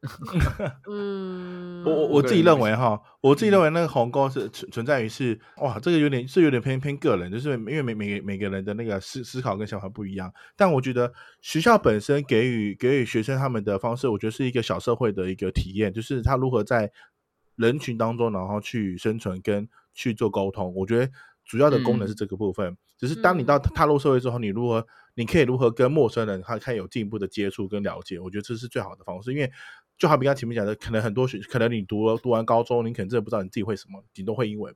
[0.91, 10.33] 嗯，我我我自己认为哈，我自己认为那个鸿沟是存存在于是哇，这个有点是有点偏偏个人，就是因为每每个每个人的那个思思考跟想法不一样。
[10.57, 16.91] 但我觉得学校本身给予给予学生他们的方式，我觉得是一个小社会的一个体验，就是他如何在
[17.57, 20.73] 人群当中，然后去生存跟去做沟通。
[20.75, 21.13] 我觉得
[21.45, 22.75] 主要的功能是这个部分。
[22.97, 29.53] 只是当你到踏入社会之后，你如何你可以如何跟陌生人他看有进一步的接触跟了解，我觉得这是最好的方式，因为。
[30.01, 34.75] 就好比刚前面讲的，可能很多学，可能你读了读完高中，你可能真的不知道你自己会什么，顶多会英文，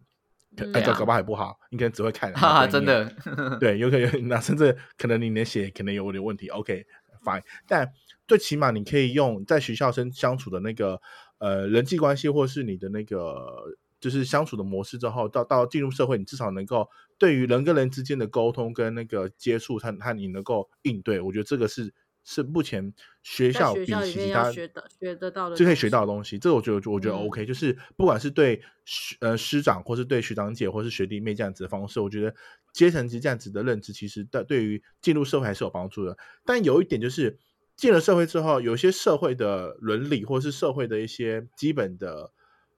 [0.55, 0.87] 可嗯哎，对啊。
[0.93, 3.11] 搞搞不好还不好，你可能只会看， 哈哈，真，的。
[3.59, 7.91] 对，有可能那甚至可能你连写可能有点问题，OK，fine，、但
[8.29, 11.01] 最起码你可以用在学校生相处的那个
[11.39, 26.07] 呃人际关系，或是你的那个就是相处的模式之后，到到进入社会，你至少能够对于人跟人之间的沟通跟那个接触，他他你能够应对，我觉得这个是是目前学校比其他学的学得到的，就可以学到的。
[26.07, 32.35] 东西，这个我觉得我觉得嗯 OK，、就是不管是对师呃师长，或是对学长姐，或是学弟妹这样子的方式，我觉得
[32.73, 36.17] 阶层级这样子的认知，其实对对于进入社会还是有帮助的。
[36.45, 37.39] 但有一点就是，
[37.77, 42.33] 进了社会之后，有一些社会的伦理，或是社会的一些基本的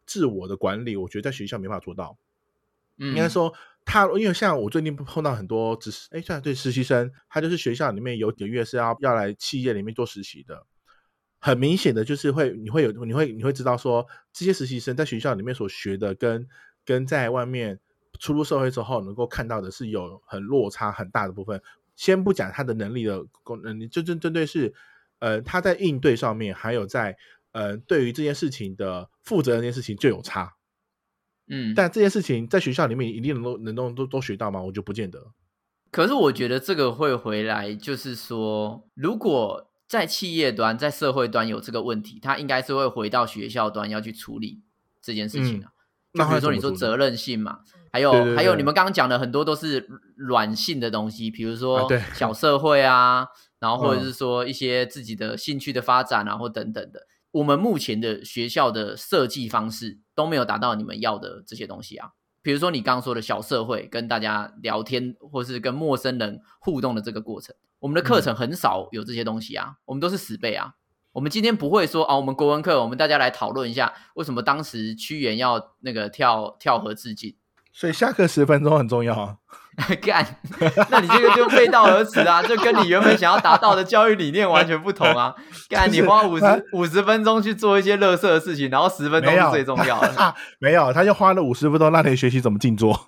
[0.05, 2.19] 自我的管理，我觉得在学校没办法做到。
[2.97, 3.53] 应应该说
[3.87, 10.67] 他，因为像我最近碰到很多只是哎，算对实习生，他就是学校里面有几个月是要要来企业里面做实习的。
[11.39, 16.49] 很明显的就是会，你会有，你会你会知道说，这些实习生在学校里面所学的跟
[16.85, 17.79] 跟在外面
[18.19, 21.63] 出入社会之后能够看到的是有很落差很大的部分。
[21.95, 24.75] 先不讲他的能力的功能，你真正针对是，
[25.21, 27.17] 呃，他在应对上面，还有在
[27.53, 30.56] 呃对于这件事情的负责这件事情就有差。
[31.49, 34.61] 嗯，但这件事情在学校里面一定能够能都都都学到吗？
[34.63, 35.33] 我就不见得。
[35.93, 44.63] 可是我觉得这个会回来，就是说，如果在企业端、在社会端有这个问题，他应该是会回到学校端要去处理
[45.01, 45.71] 这件事情啊。
[46.13, 47.61] 那就比如说你说责任性嘛，
[47.93, 53.27] 还有还有你们刚刚讲的很多都是软性的东西，比如说小社会啊，
[53.61, 57.07] 然后或者嗯是说一些自己的兴趣的发展啊，或等等的。
[57.37, 62.13] 我们目前的学校的设计方式都没有达到你们要的这些东西啊。
[62.41, 70.77] 比如说你刚刚说的小社会，跟大家聊天或是跟陌生人互动的这个过程，我们的课程很少有这些东西啊，我们都是死背啊。
[71.13, 77.37] 我们今天不会说啊，我们国文课，我们大家来讨论一下为什么当时屈原要那个跳跳河自尽。
[77.79, 79.37] 所以下课十分钟很重要啊。
[80.01, 80.27] 干，
[80.91, 85.35] 那你这个就背道而驰啊，就跟你原本想要达到的教育理念完全不同啊！
[85.69, 90.35] 干，你花五十他五十分钟去做一些乐色的事情，然后十分钟是最重要的。
[90.59, 92.99] 没有，他就花了五十分钟让你学习怎么静坐，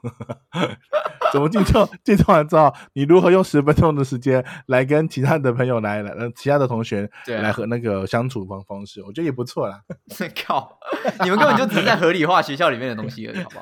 [1.32, 1.88] 怎么进错？
[2.04, 9.80] 进错完之后，你如何用十分钟的时间来跟其他的朋友来来，呃，其他的同学来和那个相处方方式，我觉得也不错啦。
[10.46, 10.78] 靠，
[11.22, 13.58] 你们根本就只是在合理化学校里面的东西而已，好不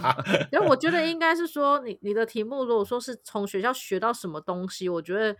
[0.00, 0.16] 好？
[0.52, 5.36] 因为我觉得应该是说，你你的题目如果说是从学校学到什么东西，我觉得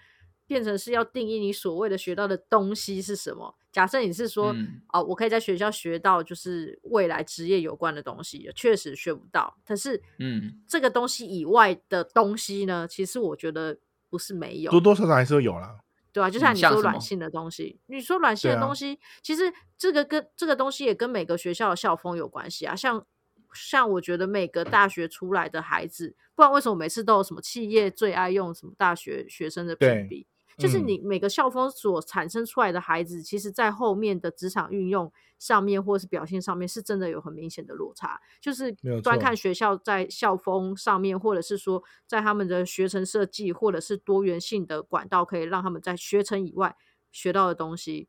[0.50, 3.54] 变成是要定义你所谓的学到的东西是什么。
[3.70, 9.56] 假设你是说，嗯哦，我可以在学校学到就是未来职业有关的东西，确实学不到。
[9.64, 15.78] 可是，嗯，这个东西以外的东西呢，其实我觉得不是没有，多多少少还是会有啦。
[16.12, 22.74] 对啊，就嗯像你说软性的东西，你说软性的东西，其实这个跟这个东西也跟每个学校的校风有关系啊。
[22.74, 23.06] 像
[23.54, 30.26] 像我觉得每个大学出来的孩子，不然为什么每次都有什么企业最爱用什么大学学生的评对比？
[30.60, 38.20] 就是嗯你每个校风所产生出来的孩子，其实在后面的职场运用上面，或是表现上面，是真的有很明显的落差。
[38.40, 46.76] 就是没有错端看学校在校风上面，或者是说在他们的学程设计，或者是多元性的管道，可以让他们在学程以外
[47.10, 48.08] 学到的东西，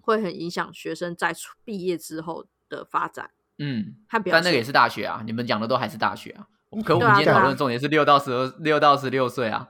[0.00, 3.94] 会很影响学生在出毕业之后的发展嗯。
[4.10, 6.48] 但那个也是大学啊，你们讲的都还是大学啊。
[6.84, 9.68] 可我们今天讨论重点是六到十二、六到十六岁啊。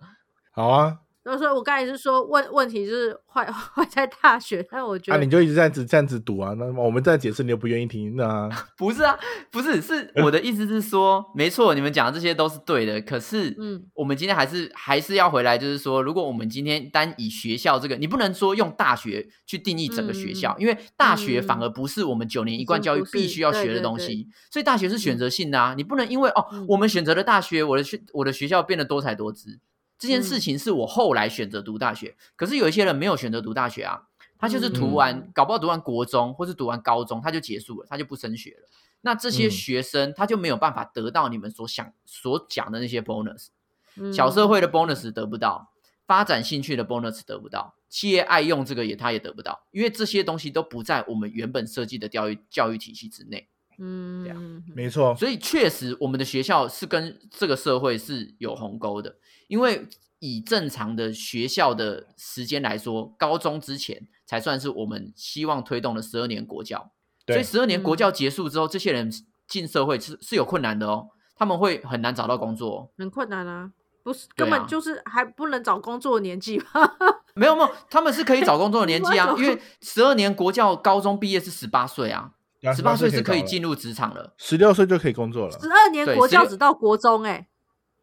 [0.51, 9.19] 好啊，然后所以我刚才是说问问题就是坏 坏在大学，但我觉啊，得、你就一直这样子这样子读啊，那么我们再解释你又不愿意听，那 不是啊，
[9.51, 13.01] 不是，是 我的意思是说，没错，你们讲的这些都是对的。
[13.03, 29.59] 可是，嗯，我们今天还是还是要回来，就是说，如果我们今天单以学校这个，你不能说用大学去定义整个学校，因为大学反而不是我们九年一贯教育必须要学的对对对东西，所以大学是选择性的啊，你不能因为哦，嗯我们选择了大学，我的学我的学校变得多才多姿。
[29.99, 34.07] 这件事嗯情是我后来选择读大学，可是有一些人没有选择读大学啊，
[34.39, 38.69] 他就是读完，嗯搞不好读完国中或是读完高中他就结束了，他就不升学了。
[39.01, 43.49] 那这些嗯学生他就没有办法得到你们所想所讲的那些 bonus，
[43.97, 45.73] 嗯小社会的 bonus 得不到，
[46.07, 53.49] 发展兴趣的 bonus 得不到，企业爱用这个也他也得不到，因为这些东西都不在我们原本设计的教育教育体系之内。
[53.79, 59.87] 嗯，没错，所以确实，我们的学校是跟这个社会是有鸿沟的，因为
[60.19, 66.91] 以正常的学校的时间来说，高中之前才算是我们希望推动的十二年国教。
[67.27, 67.99] 所以，十二年国嗯。
[67.99, 69.11] 教结束之后，这些人
[69.47, 73.71] 进社会是是有困难的哦，他们会很难找到工作哦、很困难啊，
[74.03, 76.97] 不是根本就是还不能找工作的年纪吧？
[77.37, 82.33] 没有没有，他们是可以找工作的年纪啊， 因为十二年国教高中毕业是十八岁啊，
[82.75, 84.33] 十八岁是可以进，入职场了。
[84.37, 85.53] 十六岁就可以工作了。
[85.53, 87.47] 十二年对16国教只到国中哎、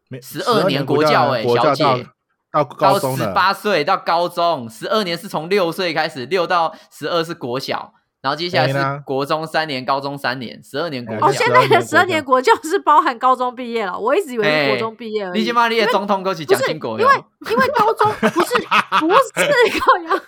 [0.08, 2.06] 没十二年国国教欸国教到小姐
[2.50, 7.92] 到高中十，八岁到高中，十二年是从六岁开始，六到十二是国小，
[8.22, 11.38] 然后接下来是国中三年，高中三年，十二年国教哦，教。
[11.38, 15.40] 现在的十二年国教是包含高中毕业了，我一直以为是国中毕业而已。
[15.40, 17.06] 你起码你也总统过去讲清国哟。
[17.50, 18.54] 因为高中 不是
[19.00, 20.22] 不是高阳，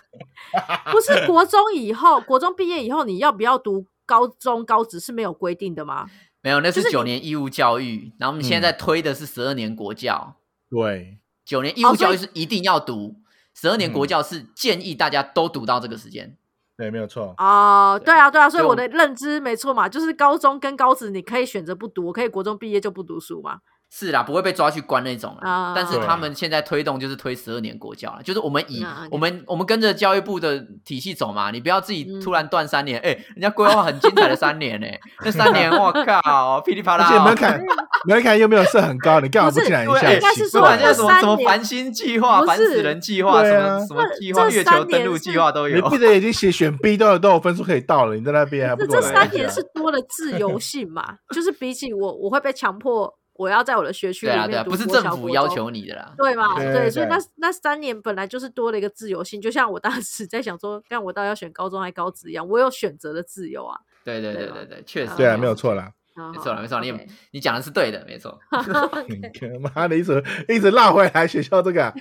[0.92, 6.08] 不是国中以后，国中毕业以后你要不要读高中高职是没有规定的吗？
[6.40, 10.34] 没有，那是是九年义务教育，然后我们现在推的是十二年国教。
[10.70, 13.16] 对，九年义务教育是一定要读，
[13.54, 16.36] 十二年国嗯教是建议大家都读到这个时间。
[16.76, 17.34] 对，没有错。
[17.36, 23.60] 哦，对啊，对啊，所以我的认知没错嘛，就是高中跟高职你可以选择不读，我可以国中毕业就不读书嘛。
[23.90, 25.50] 是啦，不会被抓去关那种啦。
[25.50, 34.86] 啊但是他们现在推动就是推十二年国教了，就是我们以、我们我们跟着教育部的体系走嘛，你不要自己嗯突然断三年，哎、人家规划很精彩的三年呢、
[35.24, 37.60] 那三年 我靠，噼里啪啦、哦，且门槛
[38.06, 40.00] 门槛又没有设很高，你干嘛不是进来一下？
[40.00, 45.76] 对，应该是说不管现在什么什么繁星计划、不烦死人计划，啊什么什么计划、月球登陆计是划都有。
[45.76, 56.12] 你闭着眼睛写选 B 都有都有分数可以到了，你在那边还不这这三年是多了自由性嘛，就是比起我我会被强迫我要在我的学区对啊，对啊，里面读不是政府要求你的啦。
[56.18, 56.56] 对嘛？
[56.56, 63.78] 对对，所以那那三年本来就是多了一个自由性，就像我当时在想说，看我到底要选高中还高职一样，我有选择的自由啊。
[64.02, 65.92] 对对对对对对，确实对啊，没有错啦。
[66.16, 66.92] 没没错了，没错，你
[67.30, 68.36] 你讲的是对的，没错。
[69.06, 71.94] 你妈的，一直一直绕回来学校这个啊，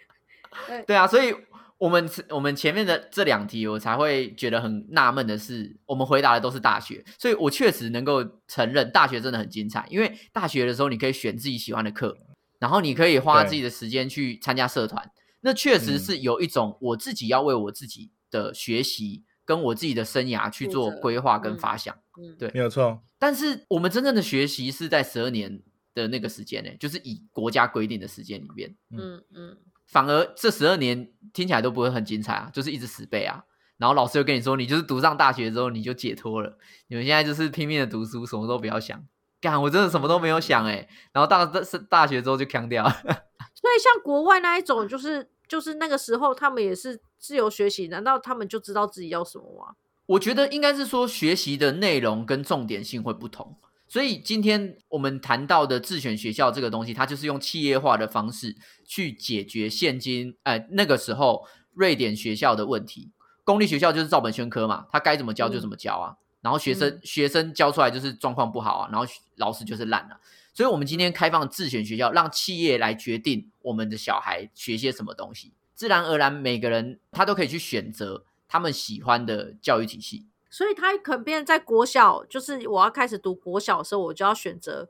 [0.88, 1.36] 对啊，所以
[1.78, 12.16] 我们我们前面的这两题，我才会觉得很纳闷的是，我们回答的都是大学，所以我确实能够承认大学真的很精彩，因为大学的时候你可以选自己喜欢的课，
[12.58, 15.10] 然后你可以花自己的时间去参加社团，
[15.40, 15.98] 那确实嗯。
[15.98, 21.94] 是有一种我自己要为我自己的学习跟我自己的生涯去做规划跟嗯发想。
[22.18, 22.50] 嗯，对。
[22.54, 23.02] 没有错。
[23.18, 25.60] 但是我们真正的学习是在十二年
[25.92, 28.74] 的那个时间呢，就是以国家规定的时间里面。
[28.90, 29.56] 嗯嗯，
[29.86, 33.44] 反而这十二年听起来都不会很精彩啊，就是一直死背啊。
[33.76, 39.04] 然后老师又跟你说，你就是读上大学之后你就解脱了，你们现在就是拼命的读书，什么都不要想。
[39.40, 42.82] 干，我真的什么都没有想哎、然后大大大学之后就扛掉。
[42.88, 49.74] 所以像国外那一种，就是就是那个时候他们也是自由学习，难道他们就知道自己要什么吗？
[50.06, 63.12] 我觉得应该是说学习的内容跟重点性会不同，所以今天我们谈到的自选学校这个东西，它就是用企业化的方式去解决现今哎那个时候瑞典学校的问题。
[63.44, 70.18] 公立学校就是照本宣科嘛，他该怎么教就怎么教啊，然后学生、嗯学生教出来就是状况不好啊，然后老师就是烂了、
[70.54, 80.24] 所以我们今天开放自选学校，让企业来决定我们的小孩学些什么东西，自然而然每个人他都可以去选择他们喜欢的教育体系。
[80.54, 84.88] 所以他可能变在国小，就是我要开始读国小的时候，我就要选择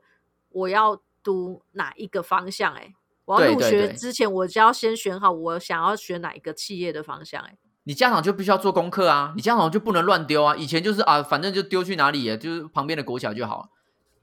[0.49, 2.81] 我要读哪一个方向、欸。
[2.81, 2.93] 哎，
[3.25, 7.47] 我要入学之前，我就要先选好我想要选哪一个企业的方向、欸。
[7.47, 10.55] 哎，你家长就必须要做功课啊，你家长就不能乱丢啊。
[10.55, 13.69] 以前就是啊，反正就丢去哪里啊，就是旁边的国小就好了。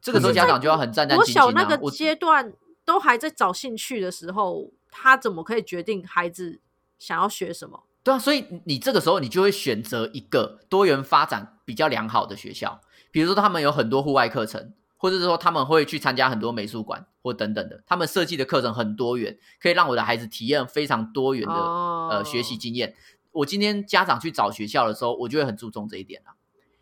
[0.01, 1.35] 这个时候家长就要很战战国兢兢啊。
[1.35, 2.53] 小那个阶段
[2.85, 6.61] 都还在找兴趣的时候，他怎么可以决定孩子
[7.01, 7.83] 想要学什么？
[8.05, 12.81] 对啊，所以你这个时候你就会选择一个多元发展比较良好的学校，
[13.11, 22.95] 比如说他们有很多户外课程，或者是说他们会去参加很多美术馆或等等的，他们设计的课程很多元，可以让我的孩子体验非常多元的、呃学习哦经验。
[23.31, 26.35] 我今天家长去找学校的时候，我就会很注重这一点啊。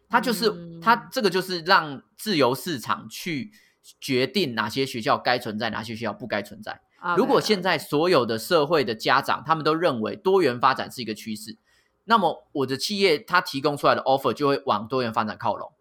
[0.08, 3.52] 他就是、嗯他这个就是让自由市场去
[4.00, 6.80] 决定哪些学校该存在，哪些学校不该存在。
[7.00, 11.56] 啊如果现在所有的社会的家长他们都认为多元发展是一个趋势，
[12.04, 15.72] 那么我的企业它提供出来的 offer 就会往多元发展靠拢。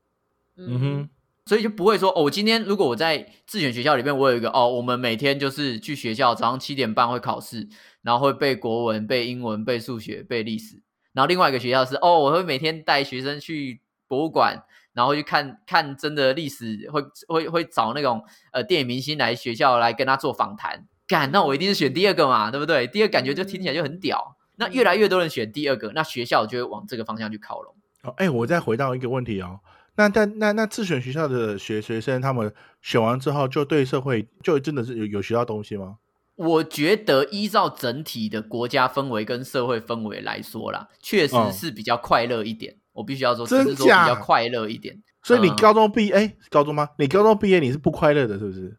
[0.56, 1.10] 嗯哼，
[1.46, 7.70] 所以就不会说哦，我今天如果我在自选学校里面，我有一个哦，我们每天就是去学校，早上七点半会考试，
[8.02, 10.82] 然后会背国文、背英文、背数学、背历史。
[11.14, 14.64] 然后另外一个学校是哦，我会每天带学生去博物馆，
[14.94, 20.88] 然后去看看真的历史，会会会找那种呃电影明星来学校来跟他做访谈。
[21.10, 22.86] 干，那我一定是选第二个嘛，对不对？
[22.88, 24.38] 第二感觉就听起来就很屌。
[24.58, 27.74] 那越来越多人选第二个，那学校就会往这个方向去靠拢。
[28.04, 29.60] 哦，哎，我再回到一个问题哦，
[29.96, 35.96] 那但那那自选学校的学学生，他们选完之后，就对社会就真的是有有学到东西吗？
[36.36, 42.76] 我觉得依照整体的国家氛围跟社会氛围来说啦，确实是比较快乐一点。
[42.94, 45.02] 我必须要说，真是说比较快乐一点。
[45.24, 46.90] 所以你高中毕业，哎，高中吗？
[46.98, 48.78] 你高中毕业你是不快乐的，是不是？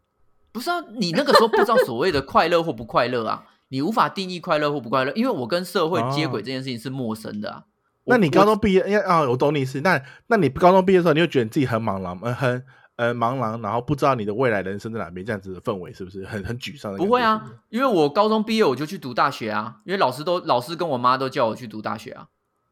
[0.52, 3.44] 不是啊，你那个时候不知道所谓的快乐或不快乐啊。
[3.72, 7.62] 你无法定义快乐或不快乐，因为我跟社会接轨这件事情是陌生的啊。
[8.04, 9.80] 那你高中毕业，啊，我懂你意思。
[9.82, 12.64] 那那你高中毕业的时候，你就觉得自己很茫然，呃，很
[12.96, 16.96] 呃茫然，然后不知道你的未来人生在哪边，这样子的氛围是不是很很沮丧？
[16.96, 22.26] 不会啊，因为我高中毕业我就去读大学啊，因为老师都 老师跟我妈都叫我去读大学啊，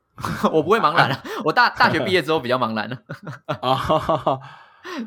[0.53, 1.23] 我不会茫然啊。
[1.45, 2.99] 我大大学毕业之后比较茫然了。
[3.61, 4.41] 啊，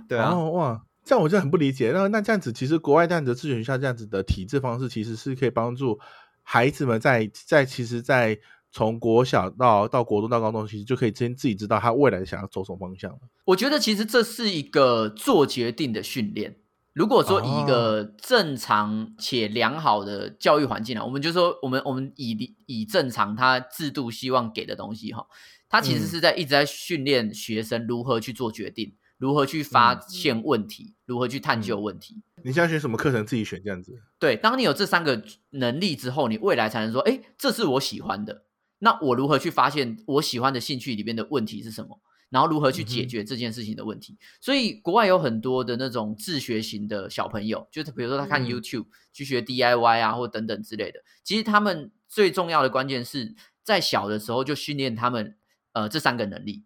[0.08, 0.82] 对啊，哇。
[1.04, 1.92] 这样我就很不理解。
[1.92, 6.00] 那那这样子，其实国外这样子自选学校这样子的体制方式，其实是可以帮助
[6.44, 8.40] 孩子们在在其实，在
[8.72, 13.20] 从国小到到国中到高中，其实就可以先自己知道他未来想要走什么方向了。
[13.46, 16.58] 我觉得其实这是一个做决定的训练。
[16.94, 25.26] 如果说以一个正常且良好的教育环境啊，我们就说我们我们以以正常他制度希望给的东西哈，
[25.70, 28.94] 他其实是在一直在训练学生如何去做决定。
[29.22, 30.96] 如何去发现问题？
[31.06, 32.24] 如何去探究问题？
[32.44, 33.24] 你现在学什么课程？
[33.24, 34.02] 自己选这样子。
[34.18, 38.46] 对，当你有这三个能力之后，你未来才能说：哎，这是我喜欢的。
[38.80, 42.02] 那我如何去发现我喜欢的兴趣里面的问题是什么？
[42.32, 44.18] 然后如何去解决这件事情的问题？
[44.40, 51.04] 所以国外有很多的那种自学型的小朋友，就是比如说他看 YouTube 去学 DIY 啊，或等等之类的。
[51.24, 55.38] 其实他们最重要的关键是在小的时候就训练他们
[55.74, 56.64] 呃这三个能力，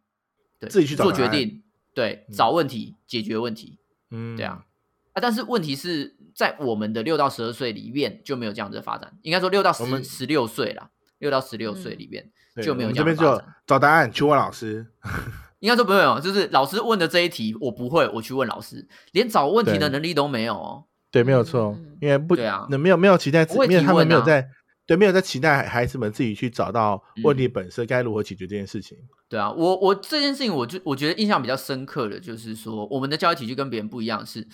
[0.58, 1.64] 对，自己去做决定。
[1.96, 3.80] 对，找问题，解决问题，
[4.12, 4.66] 嗯，对啊，
[5.14, 10.90] 啊，但是问题是在我们的六到十二岁里面就没有这样子的发展，应该说六到十十六岁了，
[11.20, 12.30] 六到十六岁里面
[12.62, 13.56] 就没有这样发展。
[13.66, 14.86] 找答案去问老师，
[15.60, 20.84] 应该说不用，就是老师问的这一题我不会，我去问老师，连找问题的能力都没有哦。
[21.10, 24.50] 对，没有错，因为不对啊，那没有没有期待，因为他们没有在。
[24.88, 28.98] 对，没有在期待孩子们自己去找到问题本身该如何解决这件事情。
[29.28, 34.24] 对啊，我我这件事情，我就我觉得印象比较深刻的，就是说我们的教育体系跟别人不一样。
[34.24, 34.48] 是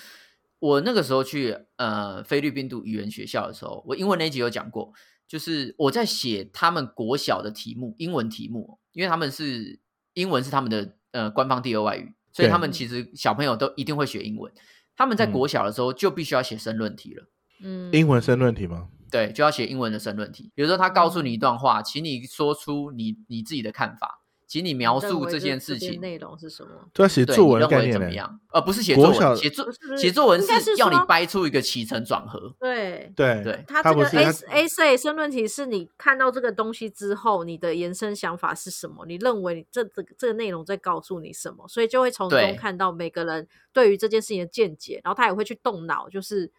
[0.60, 4.94] 我那个时候去呃菲律宾读语言学校的时候，我英文那集有讲过，
[5.28, 9.80] 就是我在写他们国小的题目，英文题目，因为他们是
[10.14, 14.50] 英文是他们的呃官方第二外语，所以他们其实小朋友都一定会学英文。
[14.96, 17.28] 他们在国小的时候就必须要写申论题了。
[17.64, 18.88] 嗯，英文申论题吗？
[19.12, 20.52] 对，就要写英文的申论题。
[20.56, 26.70] 比如说，他告诉你一段话，请你说出你你自己的看法，请你描述这件事情内容是什么。
[26.94, 28.40] 对，写作文概念怎么样？
[28.52, 29.66] 呃，不是写作文，写作
[29.98, 32.54] 写作文是要你掰出一个起承转合。
[32.60, 39.06] 对对对，他这个 A A C 申论题是你看到这个东西之后，你的延伸想法是什么？
[39.06, 41.68] 你认为这这个这个内容在告诉你什么？
[41.68, 46.52] 所以就会从中看到每个人对于这件事情的见解，然后他也会去动脑，就是。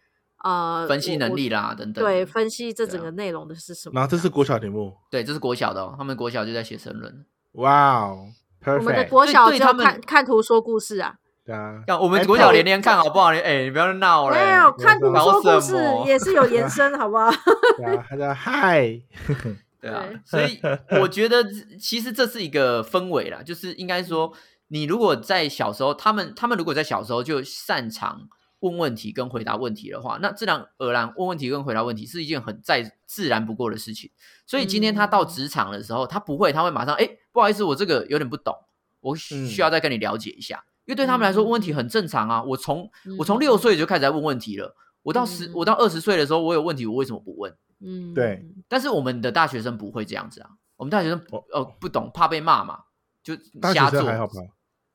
[0.43, 2.03] 呃，分析能力啦，等等。
[2.03, 3.93] 对，分析这整个内容的是什么？
[3.95, 4.93] 然后这是国小题目。
[5.09, 7.25] 对，这是国小的哦，他们国小就在写申论。
[7.53, 8.27] 哇哦，
[8.65, 11.15] 我们的国小就看看图说故事啊。
[11.45, 13.27] 对啊， 我们国小连连看好不好？
[13.27, 14.35] 哎，你不要闹了。
[14.35, 15.75] 没有看图说故事
[16.05, 17.31] 也是有延伸，好不好？
[17.77, 18.99] 对啊，他叫嗨。
[19.79, 20.59] 对啊，所以
[21.01, 21.41] 我觉得
[21.79, 24.33] 其实这是一个氛围啦，就是应该说，
[24.67, 28.27] 你如果在小时候，他们他们如果在小时候就擅长。
[28.63, 34.09] 问问题跟回答问题的话，那自然而然问问题跟回答问题是一件很再自然不过的事情。
[34.47, 38.55] 所以今天他到职场的时候，他不会，他会马上哎，不好意思，我这个有点不懂，
[39.01, 40.63] 我需要再跟你了解一下。
[40.85, 42.41] 因为对他们来说，问问题很正常啊。
[42.43, 47.53] 我从我从六岁就开始在问问题了，我到十我到二十岁的时候，我有问题，我为什么不问？
[47.81, 48.45] 嗯，对。
[48.69, 52.79] 但是我们的大学生不会这样子啊，我们大学生呃不懂，怕被骂嘛，
[53.21, 53.35] 就
[53.73, 54.01] 瞎做。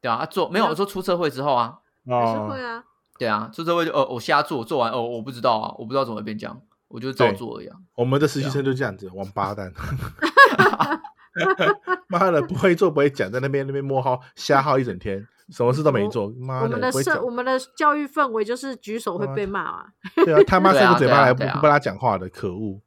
[0.00, 2.84] 对啊，做没有我说出社会之后啊，还是会啊。
[3.18, 7.68] 对啊，出社会就呃，我瞎做，做完哦，我不知道啊，我不知道怎么变这样，我就照做而已。
[7.96, 9.72] 我们的实习生就这样子，王八蛋，
[12.08, 16.32] 妈的，不会做不会讲，在那边那边摸号瞎号一整天，什么事都没做。
[16.38, 19.86] 妈的，我们的社我们的教育氛围就是举手会被骂啊。
[20.14, 22.80] 对啊，他妈伸个嘴巴来不不跟他讲话的，可恶，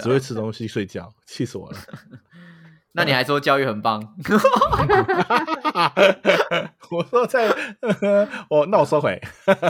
[0.00, 1.76] 只会吃东西睡觉，气死我了。
[2.94, 4.14] 那你还说教育很棒？
[6.90, 7.48] 我说在，
[8.50, 9.18] 我那我收回。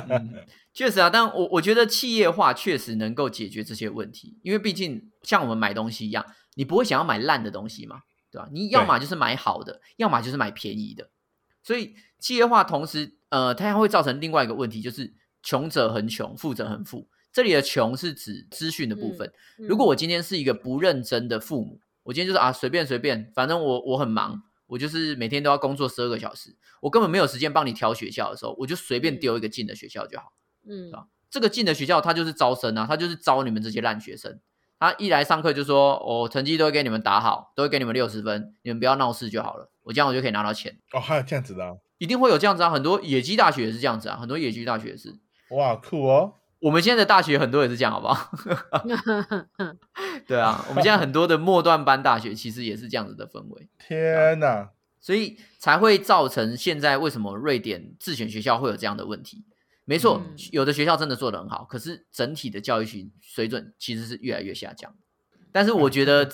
[0.08, 0.34] 嗯，
[0.74, 8.00] 确实啊，但我我觉得企业化确实能够解决这些问题，因为毕竟像我们买东西一样，你不会想要买烂的东西嘛，
[8.30, 8.48] 对吧？
[8.50, 11.08] 你要么就是买好的，要么就是买便宜的。
[11.62, 15.14] 所以企业化同时，呃，它会造成另外一个问题，就是
[15.44, 17.08] 穷者很穷，富者很富。
[17.32, 19.32] 这里的穷是指资讯的部分。
[19.56, 30.32] 如果我今天是一个不认真的父母，我今天就是啊随便随便，反正我我很忙，我就是每天都要工作十二个小时，我根本没有时间帮你挑学校的时候，我就随便丢一个进的学校就好，
[30.68, 31.07] 嗯，是吧？
[31.30, 34.40] 这个进的学校，它就是招生啊，它就是招你们这些烂学生。
[34.78, 40.76] 他一来上课就说，我成绩都会给你们打好，都会给你们六十分，你们不要闹事就好了，我这样我就可以拿到钱。
[40.92, 45.14] 哦，还有这样子的，一定会有这样子啊，很多野鸡大学也是这样子啊，很多野鸡大学也是。
[45.50, 46.34] 哇，酷哦！
[46.62, 48.30] 我们现在的大学很多也是这样，好不好？
[50.26, 53.68] 对啊，我们现在很多的末段班大学其实也是这样子的氛围。
[53.78, 54.70] 天哪！
[55.00, 59.44] 所以才会造成现在为什么瑞典自选学校会有这样的问题？
[59.84, 64.94] 没错，有的学校真的做得很好，可是整体的教育水水准其实是越来越下降。
[65.50, 66.30] 但是我觉得。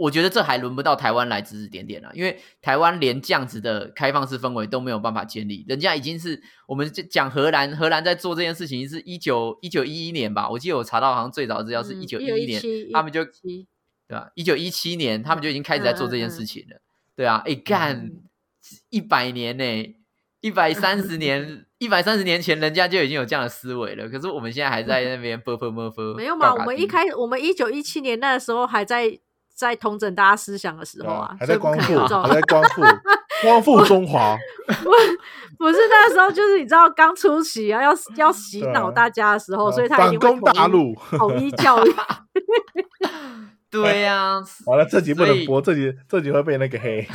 [0.00, 12.62] 我觉得这还轮不到台湾来指指点点了，因为台湾连这样子的开放式氛围都没有办法建立，人家已经是我们讲荷兰，荷兰在做这件事情是一九一九一一年吧，我记得我查到好像最早资料是一九一一年，
[12.94, 14.30] 他们就对吧？
[14.34, 16.80] 一九一七年他们就已经开始在做这件事情了，
[17.14, 18.10] 对啊，哎干
[18.88, 19.94] 一百年呢，
[20.40, 26.54] 一百三十年， 一百三十年前人家就已经有这样的思维了，可是我们现在还在那边啵啵啵啵，没有嘛？
[26.54, 29.20] 我们一开我们一九一七年那时候还在。
[29.60, 32.82] 在统整大家思想的时候啊，还在光复，还在光复，
[33.42, 34.34] 光复中华。
[34.82, 34.90] 不，
[35.58, 41.94] 不是那时候，就是你知道刚出席啊，要要洗脑大家的时候，所以他反攻大陆，统一教育。
[43.70, 47.06] 对呀， 完了，这集不能播，这集这集会被那个黑。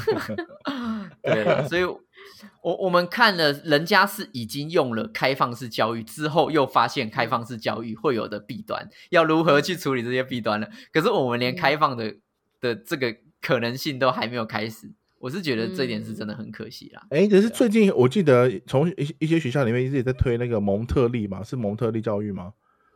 [1.24, 10.68] 对，所以我我们看了，人家是已经用了开放式教育之后，又发现开放式教育会有的弊端，要如何去处理这些弊端呢？
[10.94, 12.14] 可是我们连开放的。
[12.62, 17.02] 的这个可能性都还没有开始，我是觉得这点是真的很可惜啦。
[17.10, 22.54] 哎，可是最近我记得从一一些学校里面一直在推那个蒙特利嘛，是蒙特利教育吗？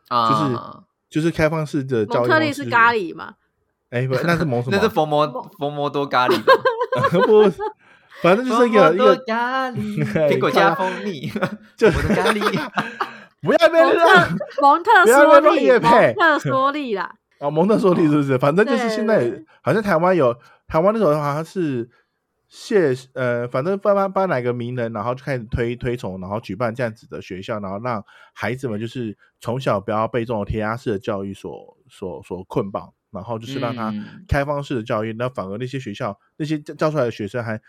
[0.10, 0.60] 啊，就是
[1.10, 2.28] 就是开放式的教育。
[2.28, 3.36] 蒙特利是咖喱吗？
[3.89, 4.76] 哎，不，那是蒙什 么？
[4.76, 6.36] 那是佛摩佛摩多咖喱。
[7.26, 7.49] 不，
[8.22, 11.32] 反正就是一个一个咖喱，苹果加蜂蜜，
[11.78, 12.39] 就我的咖喱。
[13.41, 13.95] 不要被蒙
[14.62, 17.16] 蒙特梭利，蒙特梭利啦。
[17.40, 18.38] 啊，蒙特梭利是不是？
[18.38, 20.38] 反正就是现在，好像台湾有
[20.68, 21.90] 台湾那时候好像是
[22.48, 33.94] 谢呃，反正帮帮帮哪个名人，然后就开始推推崇，然后举办这样子的学校，然后让孩子们就是从小不要被这种填鸭式的教育所所所捆绑，然后就是让他
[34.28, 37.60] 开放式的教育，那反而那些学校那些教出来的学生还。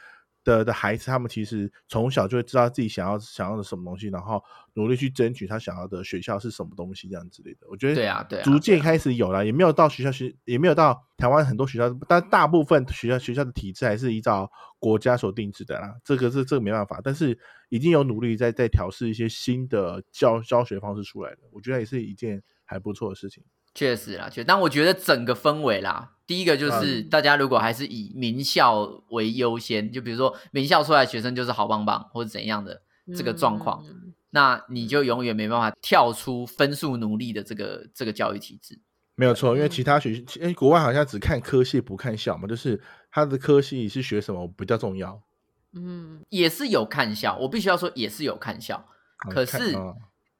[0.51, 4.43] 的的孩子，他们其实从小就会知道自己想要想要的什么东西，然后
[4.75, 7.67] 努力去争取他想要的学校是什么东西，这样之类的。
[7.69, 15.95] 我觉得对啊，对，逐渐开始有了，也没有到学校学，也没有到台湾很多学校，但大部分学校学校的体制还是依照国家所定制的啦。
[16.05, 17.39] 这个是这个没办法，但是
[17.69, 21.39] 已经有努力在在调试一些新的教教学方式出来了。
[21.53, 23.45] 我觉得也是一件还不错的事情。
[23.73, 32.83] 确实啦，确，但我觉得整个氛围啦，第一个就是大家如果还是以名校为优先，就比如说名校出来学生就是好棒棒或者怎样的
[33.17, 33.85] 这个状况，
[34.31, 38.79] 那你就永远没办法跳出分数努力的这个这个教育体制。
[39.17, 45.21] 没有错，因为其他学，因为国外好像只看科系不看校嘛，就是他的科系是学什么比较重要。
[45.73, 48.87] 嗯，也是有看校，我必须要说也是有看校，
[49.19, 49.77] 可是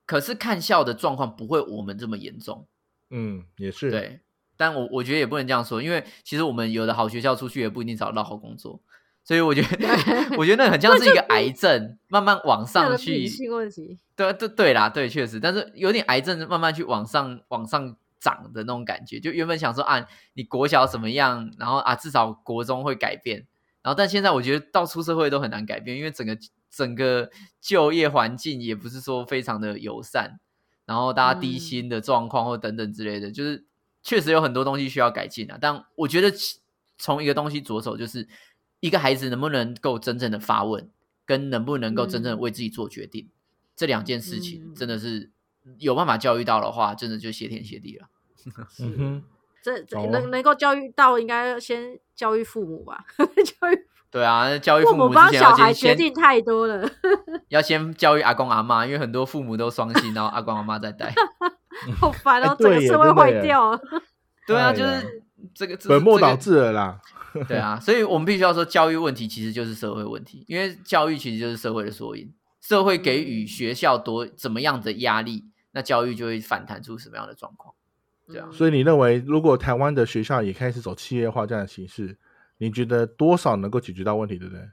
[0.07, 2.69] 可是看校的状况不会我们这么严重。
[3.11, 4.21] 嗯，也是对，
[4.61, 8.79] 但我我觉得也不能这样说，因为其实我们有的好学校出去也不一定找得到好工作，
[9.25, 9.69] 所以我觉得
[10.37, 13.27] 我觉得那很像是一个癌症，慢慢往上去。
[13.51, 13.99] 问题。
[14.15, 23.47] 对对对啦，对，确实，但是有点癌症慢慢去往上往上涨的那种感觉，就原本想说啊，你国小怎么样，然后啊至少国中会改变，
[23.81, 26.37] 然后但现在我觉得到出社会都很难改变，因为整个
[26.71, 27.31] 整个
[27.63, 30.39] 就业环境也不是说非常的友善。
[30.87, 33.65] 然后大家低薪的状况或等等之类的，就是
[34.03, 35.59] 确实有很多东西需要改进啊。
[35.61, 36.33] 但我觉得
[36.99, 38.29] 从一个东西着手，就是
[38.81, 40.91] 一个孩子能不能够真正的发问，
[41.27, 43.29] 跟能不能够真正为自己做决定，
[43.77, 45.31] 这两件事情真的是
[45.79, 48.09] 有办法教育到的话，真的就谢天谢地了。
[48.81, 49.25] 嗯哼，
[49.63, 53.05] 这能能够教育到，应该先教育父母吧？
[53.17, 53.87] 教育。
[54.11, 56.91] 对啊，教育父母帮小孩决定太多了，
[57.47, 61.15] 要先教育阿公阿妈，因为很多父母都双薪，然后阿公阿妈在带，
[61.99, 63.79] 好烦哦，整个社会坏掉。
[64.47, 65.23] 对啊，就是
[65.55, 67.01] 这个本末倒置了啦。
[67.47, 72.33] 对啊，所以我们必须要说，教育问题其实就是社会问题，因为教育其实就是社会的缩影。
[72.61, 77.75] 社会给予学校多怎么样的压力，那教育就会反弹出什么样的状况。
[78.29, 82.19] 对啊，所以你认为，如果台湾的学校也开始走企业化这样的形式，
[82.59, 84.69] 你觉得多少能够解决到问题，对不对？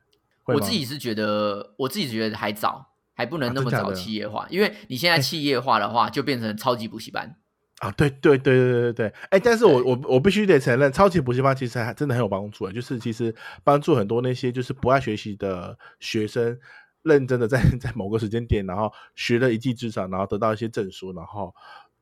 [0.46, 2.86] 我自己是觉得，我自己觉得还早，
[3.18, 7.36] 还不能那么早企业化，因为你现在企业化的话，就变成超级补习班
[7.80, 7.90] 啊！
[7.94, 16.60] 对对对对对对，哎，但是我我我必须得承认，超级补习班其实还真的很有帮助，就是其实帮助很多那些就是不爱学习的学生。
[17.04, 21.56] 认真的在 在某个时间点，然后学了一技之长，然后得到一些证书，然后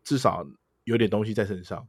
[0.03, 0.43] 至少
[0.83, 1.87] 有点东西在身上。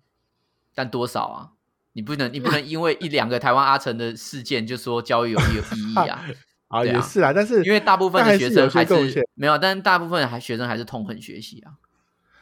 [0.75, 1.51] 但多少啊？
[1.95, 6.27] 你不能你不能因为一两个台湾阿成的事件就说教育有有意义啊？
[6.69, 11.75] 啊，也是啊，但是因为大部分的学生还是没有，但是大部分还学生还是痛恨学习啊。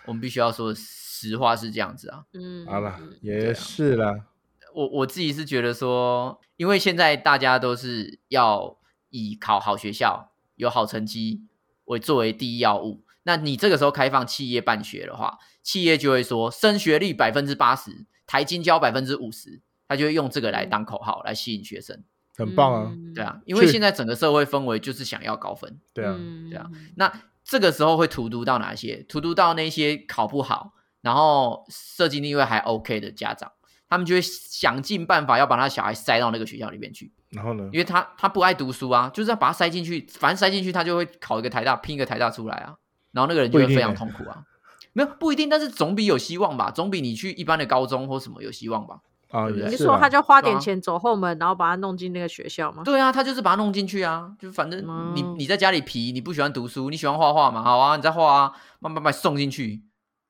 [0.06, 2.24] 我们必须要说实话是这样子啊。
[2.32, 4.26] 嗯，好了，也是啦。
[4.74, 8.76] 我我自己是觉得说，因为现在大家都是要
[9.10, 10.30] 以考好学校。
[10.56, 11.48] 有好成绩
[11.86, 22.04] 为作为第一要务，那你这个时候开放企业办学的话，企业就会说升学率百分之八十，台金交百分之五十，他就会用这个来当口号来吸引学生，
[22.36, 26.16] 很棒啊，对啊，因为现在整个社会氛围就是想要高分，对啊，
[26.50, 27.12] 对啊，那
[27.44, 29.04] 这个时候会荼毒到哪些？
[29.08, 30.72] 荼毒到那些考不好，
[31.02, 33.52] 然后设计地位还 OK 的家长，
[33.88, 37.12] 他们就会想尽办法要把他小孩塞到那个学校里面去。
[37.30, 37.68] 然后呢？
[37.72, 42.74] 因为他他不爱读书啊，就是要把他塞进去，反正塞进去他就会考一个台大，拼一个台大出来啊。
[43.12, 44.44] 然后那个人就会非常痛苦啊。
[44.92, 49.00] 没有不一定，但是总比有希望吧，总比你去一般的高中或什么有希望吧。
[49.34, 52.82] 啊，你说他就花点钱走后门，然后把他弄进那个学校吗？
[52.84, 54.32] 对啊，他就是把他弄进去啊。
[54.38, 57.62] 就反正你你在家里皮，你不喜欢读书，你喜欢画画嘛？
[57.62, 59.82] 好啊，你再画啊，慢慢慢送进去。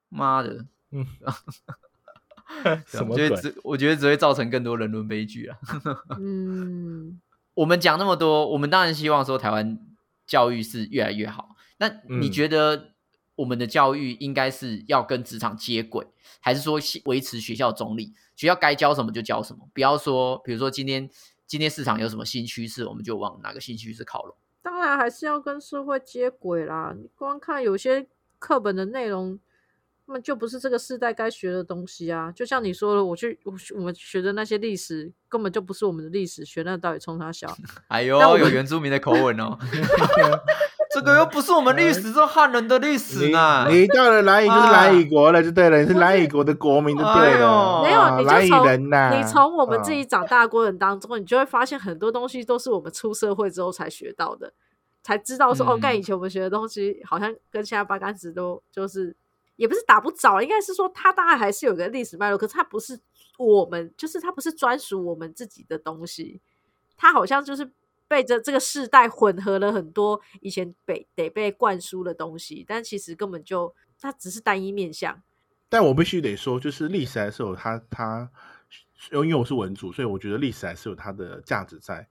[0.09, 1.07] 妈的，嗯。
[2.87, 3.31] 什么鬼？
[3.65, 5.57] 我觉得只会造成更多人伦悲剧啊！
[6.21, 7.21] 嗯，
[7.55, 9.79] 我们讲那么多，我们当然希望说台湾
[10.27, 11.57] 教育是越来越好。
[11.79, 12.94] 那你觉得
[13.37, 16.07] 我们的教育应该是要跟职场接轨，
[16.41, 18.13] 还是说维持学校中立？
[18.37, 21.09] 学校该教什么就教什么，不要说，比如说今天
[21.47, 24.37] 今天市场有什么新趋势，我们就往哪个新趋势靠拢。
[24.63, 26.95] 当然还是要跟社会接轨啦。
[26.97, 28.07] 你光看有些
[28.39, 29.39] 课本的内容。
[30.07, 32.31] 那么就不是这个时代该学的东西啊！
[32.33, 37.57] 就像你说的，我去我我们学的那些历史根本就不是我们的历史，学那到底冲他小？
[37.89, 39.57] 哎呦，有原住民的口吻哦，
[40.95, 43.67] 这个又不是我们历史，是汉人的历史呢。
[43.69, 47.83] 你到了南夷就是南夷国了，就对了，你是南夷国的国民就对了。
[47.83, 54.53] 没有，你就从你从我们自己长大过程当中，你就会发现很多东西都是我们出社会之后才学到的，
[55.03, 59.17] 才知道说哦，干以前我们学的东西好像跟现在八竿子都就是。
[59.57, 62.99] 也不是打不着，应该是说它大概还是有个历史脉络，可是它不是
[63.39, 66.41] 我们，就是它不是专属我们自己的东西，
[66.97, 67.71] 它好像就是
[68.09, 75.23] 被这这个世代混合了很多以前被得被灌输的东西，但其实根本就它只是单一面相。
[75.69, 78.31] 但我必须得说，就是历史还是有它它，
[79.13, 82.09] 因为我是文主，所以我觉得历史还是有它的价值在。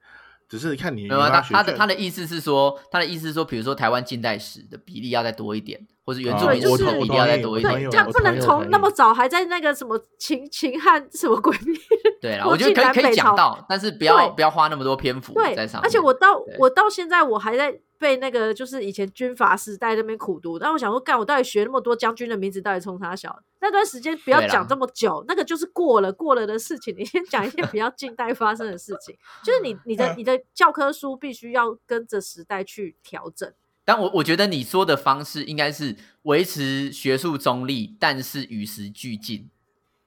[0.49, 11.77] 只是看你，他他的他的意思是说，他的意思是说，比如说台湾近代史的比例要再多一点，或者原住民史的比例要再多一点，这样不能从那么早还在那个什么秦秦汉什么鬼灭。
[12.21, 15.87] 对啦， 我觉得可以可以讲到，但是不要不要花那么多篇幅在上面。
[15.87, 17.79] 而且我到我到现在我还在。
[17.99, 23.33] 被那个就是以前军阀时代那边苦读，但我想说，干我到底学那么多将军的名字，到底冲他小？
[23.61, 26.93] 那段时间不要讲这么久，那个就是过了过了的事情。
[26.99, 33.49] 你先讲一些比较近代发生的事情，就是你你的 你的教科书必须要跟着时代去调整。
[33.85, 39.49] 但我我觉得你说的方式应该是维持学术中立，但是与时俱进。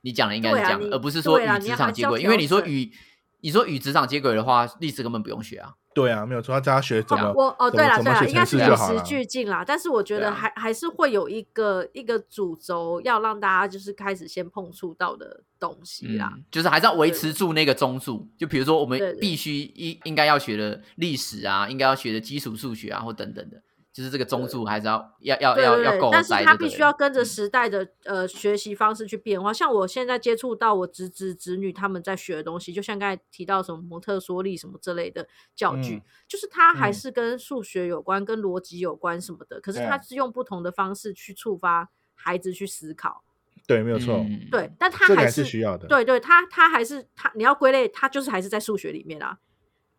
[0.02, 2.22] 你讲的应该是这样，而不是说与职场接轨。
[2.22, 2.92] 因为你说与
[3.40, 5.74] 你说与职场接轨的话，历史根本不用学啊。
[5.96, 9.64] 对啊，没有错，要教他学怎么我哦，对了对了，应该是与时俱进啦。
[9.66, 16.30] 但是我觉得还还是会有一个一个主轴，要让大家就是开始先碰触到的东西啦。
[16.50, 18.28] 就是还是要维持住那个中柱。
[18.36, 23.62] 就比如说，我们必须应应该要学的历史啊，应该要学的基础数学啊，或等等的。
[23.96, 29.50] 就是这个中柱还是要要要要要够，但是他必须要跟着时代的呃学习方式去变化。
[29.50, 39.58] 像我现在接触到我侄子侄女他们在学的东西，就像刚才提到什么蒙特梭利什么之类的教具，就是它还是跟数学有关、跟逻辑有关什么的。
[39.62, 43.24] 可是它是用不同的方式去触发孩子去思考。
[43.66, 44.22] 对，没有错。
[44.50, 45.88] 对，但他还是需要的。
[45.88, 49.38] 对，对他他还是他你要归类，他就是还是在数学里面啊。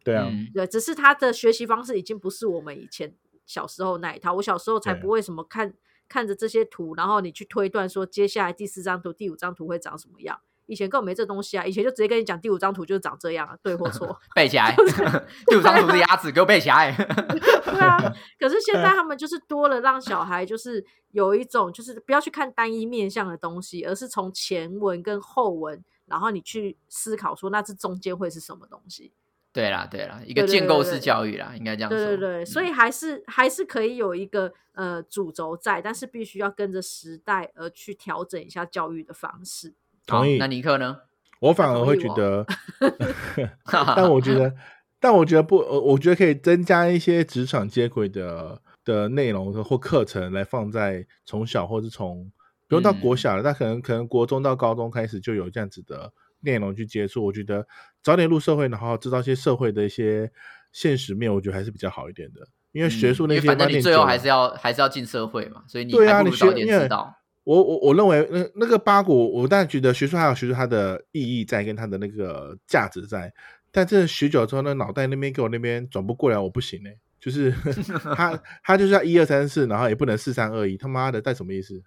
[0.04, 3.16] 对啊，对，只是他的学习方式已经不是我们以前。
[3.48, 5.74] 小时候那一套，我小时候才不会什么看
[6.08, 14.20] 看着这些图，然后你去推断说接下来第四张图、第五张图会长什么样，以前根本没这东西啊，以前就直接跟你讲第五张图就是长这样啊，对或错。
[14.36, 14.76] 背起来。
[15.48, 16.91] 第五张图是鸭子，给我背起来。
[16.93, 17.98] 对啊，
[18.38, 29.14] 可是现在他们就是多了让小孩就是有一种就是不要去看单一面向的东西，而是从前文跟后文，然后你去思考说那这中间会是什么东西。
[29.54, 31.98] 对啦，对啦，一个建构式教育啦，应该这样说。
[31.98, 39.74] 对对对，所以还是还是可以有一个呃主轴在，但是必须要跟着时代而去调整一下教育的方式。
[40.06, 40.98] 同意那尼克呢？
[41.39, 42.45] 我反而会觉得，
[43.95, 44.56] 但我觉得，
[45.00, 52.32] 但我觉得不，呃我觉得可以增加一些职场接轨的的内容或课程来放在从小或是从
[52.68, 56.12] 不用到国嗯小了，但可能可能国中到高中开始就有这样子的
[56.52, 57.24] 内容去接触。
[57.26, 57.68] 我觉得
[58.02, 60.32] 早点入社会，然后知道一些社会的一些
[60.72, 62.48] 现实面，我觉得还是比较好一点的。
[62.72, 67.14] 因为学术那些嗯反正你最后还是要还是要进社会嘛，所以你对啊，你早点学因为知道。
[67.43, 73.34] 我我我认为那那个八股，我当然觉得学术还有学术它的意义在，跟它的那个价值在。
[73.72, 77.52] 但真的学久之后，那脑袋那边给我那边转不过来，我不行哎、就是
[78.16, 81.82] 他他 就是要一二三四，然后也不能四三二一，他妈的带什么意思？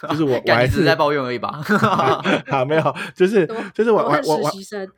[0.10, 1.60] 就是我我还是在抱怨而已吧？
[2.48, 4.50] 啊没有，就是就是我我我我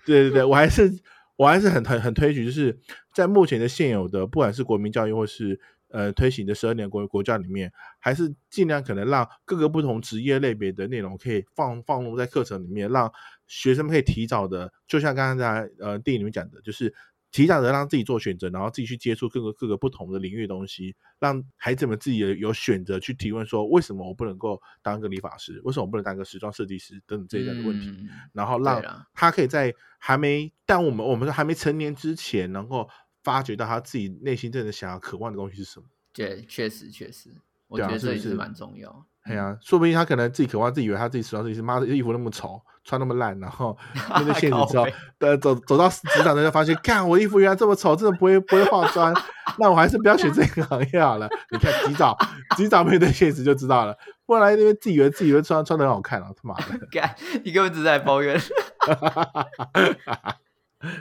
[0.05, 0.91] 对对对，我还是
[1.37, 2.79] 我还是很很很推举，就是
[3.13, 13.11] 在目前的现有的，不管是国民教育或是呃推行的十二年国国教里面，还是尽量可能让各个不同职业类别的内容可以放放入在课程里面，让
[13.47, 16.95] 学生们可以提早的，就像刚刚在呃电影里面讲的，就是。
[17.35, 25.61] 提早的让自己做选择，然后自己去接触各个各个不同的领域的东西，让孩子们自己有有选择去提问说，为什么我不能够当个理发师？
[25.65, 27.03] 为什么我不能当个时装设计师？
[27.09, 27.89] 等等这一类的问题。
[27.89, 28.81] 嗯然后让
[29.15, 32.89] 他可以在还没，但我们我们还没成年之前，能够
[33.25, 35.87] 发掘到他自己内心真的想要渴望的东西是什么。
[36.13, 37.31] 对，确实确实，
[37.67, 39.05] 我觉得这也是蛮重要。
[39.25, 43.75] 哎呀、说不定他可能自己渴望，自己以为他自己时装设计师，妈的衣服那么丑，穿那么烂，然后
[44.17, 44.87] 面对现实之后
[45.19, 49.15] 呃，走走到职场之后，发现，看我衣服原来这么丑，真的不会不会化妆，
[49.59, 51.27] 那我还是不要选这个行业好了。
[51.51, 52.15] 你看，及早
[52.55, 53.97] 及早面对现实就知道了，
[54.27, 58.39] 不然来那边自以为自以为穿穿的很好看啊，他妈的， 干，你根本只是在抱怨。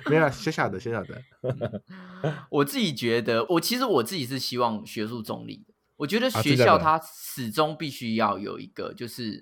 [0.06, 1.22] 没有啦小小的小小的，
[2.50, 5.73] 我自己觉得，我其实我自己是希望学术中立的。
[6.04, 9.42] 我觉得学校它始终必须要有一个，就是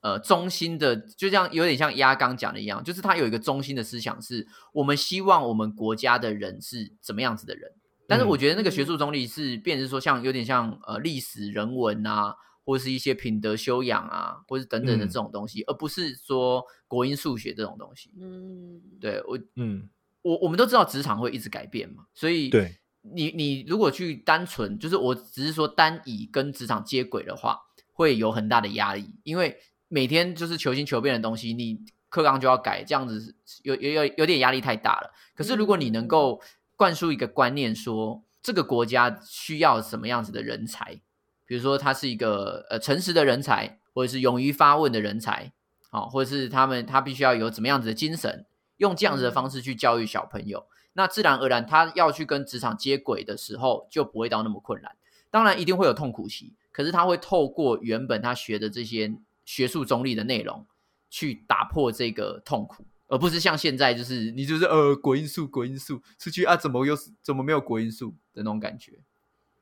[0.00, 7.70] 呃中心的，就像有点像鸭刚讲的一样，就是它有一个中心的思想，是我们希望我们国家的人是怎么样子的人。
[8.08, 8.28] 但是嗯。
[8.28, 12.34] 我觉得那个学术中立是，变成是说像有点像呃历史人文啊，
[12.64, 15.08] 或是一些品德修养啊，或是等等的嗯。
[15.08, 18.10] 这种东西，而不是说国英数学这种东西。
[18.20, 19.88] 嗯，对我嗯，
[20.22, 27.60] 我我们都知道职场会一直改变嘛，所以对，你你如果去单纯就是我只是说单以跟职场接轨的话，
[27.92, 35.12] 会有很大的压力，因为每天就是求新求变的东西，你课纲就要改，这样子有有有有点压力太大了。
[35.34, 36.40] 可是如果你能够
[36.76, 41.00] 灌输一个观念说，这个国家需要什么样子的人才，
[41.46, 45.52] 比如说他是一个呃诚实的人才，或者是勇于发问的人才，
[45.90, 48.46] 好、或者是他们他必须要有怎么样子的精神，
[48.78, 54.96] 用这样子的方式去教育小朋友，那自然而然他要去跟职场接轨的时候，就不会到那么困难。
[55.30, 60.66] 当然一定会有痛苦期，可是他会透过原本他学的这些学术中立的内容，
[61.08, 68.98] 去打破这个痛苦，而不是像现在就是你就是呃国因素国因素出去啊，怎么又是怎么没有国因素的那种感觉。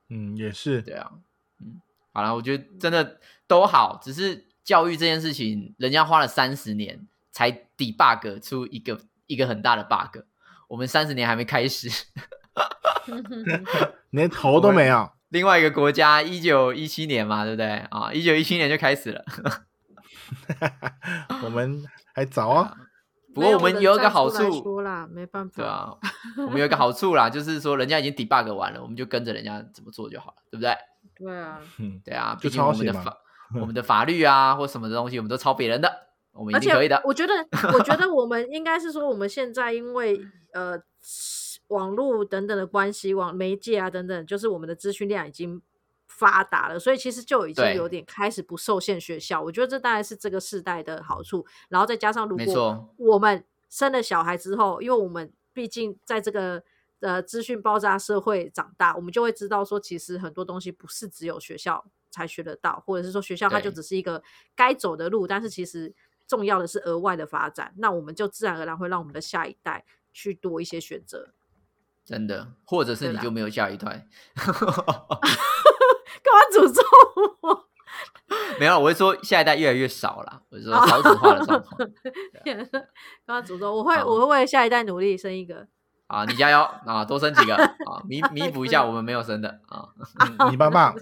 [0.09, 1.13] 嗯，也是，对啊，
[1.61, 10.23] 嗯，好了，我觉得真的都好，只是教育这件事情，人家花了三十年才 debug 出一个一个很大的 bug，
[10.69, 11.89] 我们三十年还没开始。
[14.11, 15.11] 连头都没有。
[15.31, 18.13] 另外一个国家一九一七年嘛，对不对啊？
[18.13, 19.25] 一九一七年就开始了。
[21.45, 21.83] 我们
[22.15, 22.75] 还早 啊。
[23.35, 25.95] 不过我们有一个好处，说啦，没办法，对啊，
[26.39, 30.75] 我们有一个好处啦，就是说人家已经 debug 完了，我们就跟着人家怎么做就好了，对不对？
[31.17, 33.17] 对啊，嗯，对啊，就毕竟我们的抄袭嘛法，
[33.61, 36.08] 我们的法律啊或什么的东西，我们都抄别人的，
[36.39, 37.03] 我们而且一定可以的。
[37.05, 37.35] 我觉得，
[37.75, 40.21] 我觉得 我们应该是说，我们现在因为
[40.53, 40.81] 呃
[41.69, 45.61] 网络等等的关系，网媒介啊等等，就是我们的资讯量已经
[46.07, 49.43] 发达了，所以其实就已经有点开始不受限学校。
[49.43, 51.45] 我觉得这当然是这个世代的好处。
[51.69, 56.63] 然后再加上，如果我们生了小孩之后，因为我们毕竟在这个
[57.01, 64.23] 呃资讯爆炸社会长大，我们就会知道说，其实很多东西不是只有学校才学得到，或者是说学校它就只是一个
[64.57, 65.95] 该走的路，但是其实
[66.29, 67.75] 重要的是额外的发展。
[67.79, 71.31] 那我们就自然而然会让我们的下一代去多一些选择。
[72.05, 74.07] 真的，或者是你就没有下一代。
[76.21, 76.83] 干嘛诅咒
[77.43, 77.65] 我？
[78.61, 81.91] 没有，我是说下一代越来越少了，我是说少子化的状况。
[82.45, 82.83] 骗了，跟
[83.27, 85.67] 他诅咒，我会我会为下一代努力，生一个。
[86.07, 89.89] 啊，你加油啊，多生几个啊，弥弥补一下我们没有生的啊。
[90.51, 90.95] 你棒棒。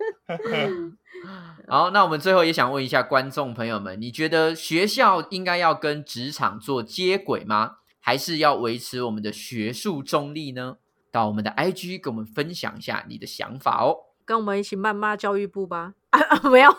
[1.68, 7.76] 好，那我们最后也想问一下观众朋友们，你觉得学校应该要跟职场做接轨吗？
[8.00, 10.76] 还是要维持我们的学术中立呢？
[11.12, 13.96] 到我们的 IG 跟我们分享一下你的想法哦。
[14.24, 15.94] 跟我们一起谩骂教育部吧！
[16.10, 16.70] 啊， 没有，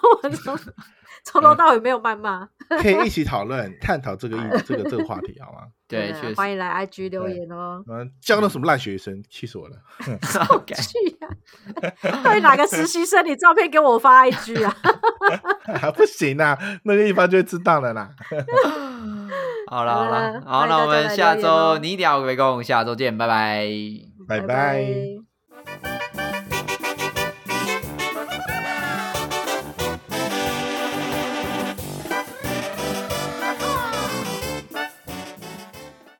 [1.24, 2.48] 从从头到尾没有谩骂。
[2.82, 5.68] 可以一起讨论、探讨这个议这个这个话题，好吗？
[5.88, 6.36] 对，啊确实。
[6.36, 7.84] 欢迎来 IG 留言哦。
[7.90, 9.76] 嗯，教那什么烂学生，气死我了！
[10.56, 11.28] OK，去呀！
[12.24, 13.26] 到底哪个实习生？
[13.26, 15.92] 你照片给我发 IG 啊？
[15.92, 18.10] 不行啊，那个地方就会知道了啦。
[19.68, 23.68] 好了好好了了，好，那我们下周你一定要围攻，下周见，拜拜。
[24.28, 25.31] 拜拜拜。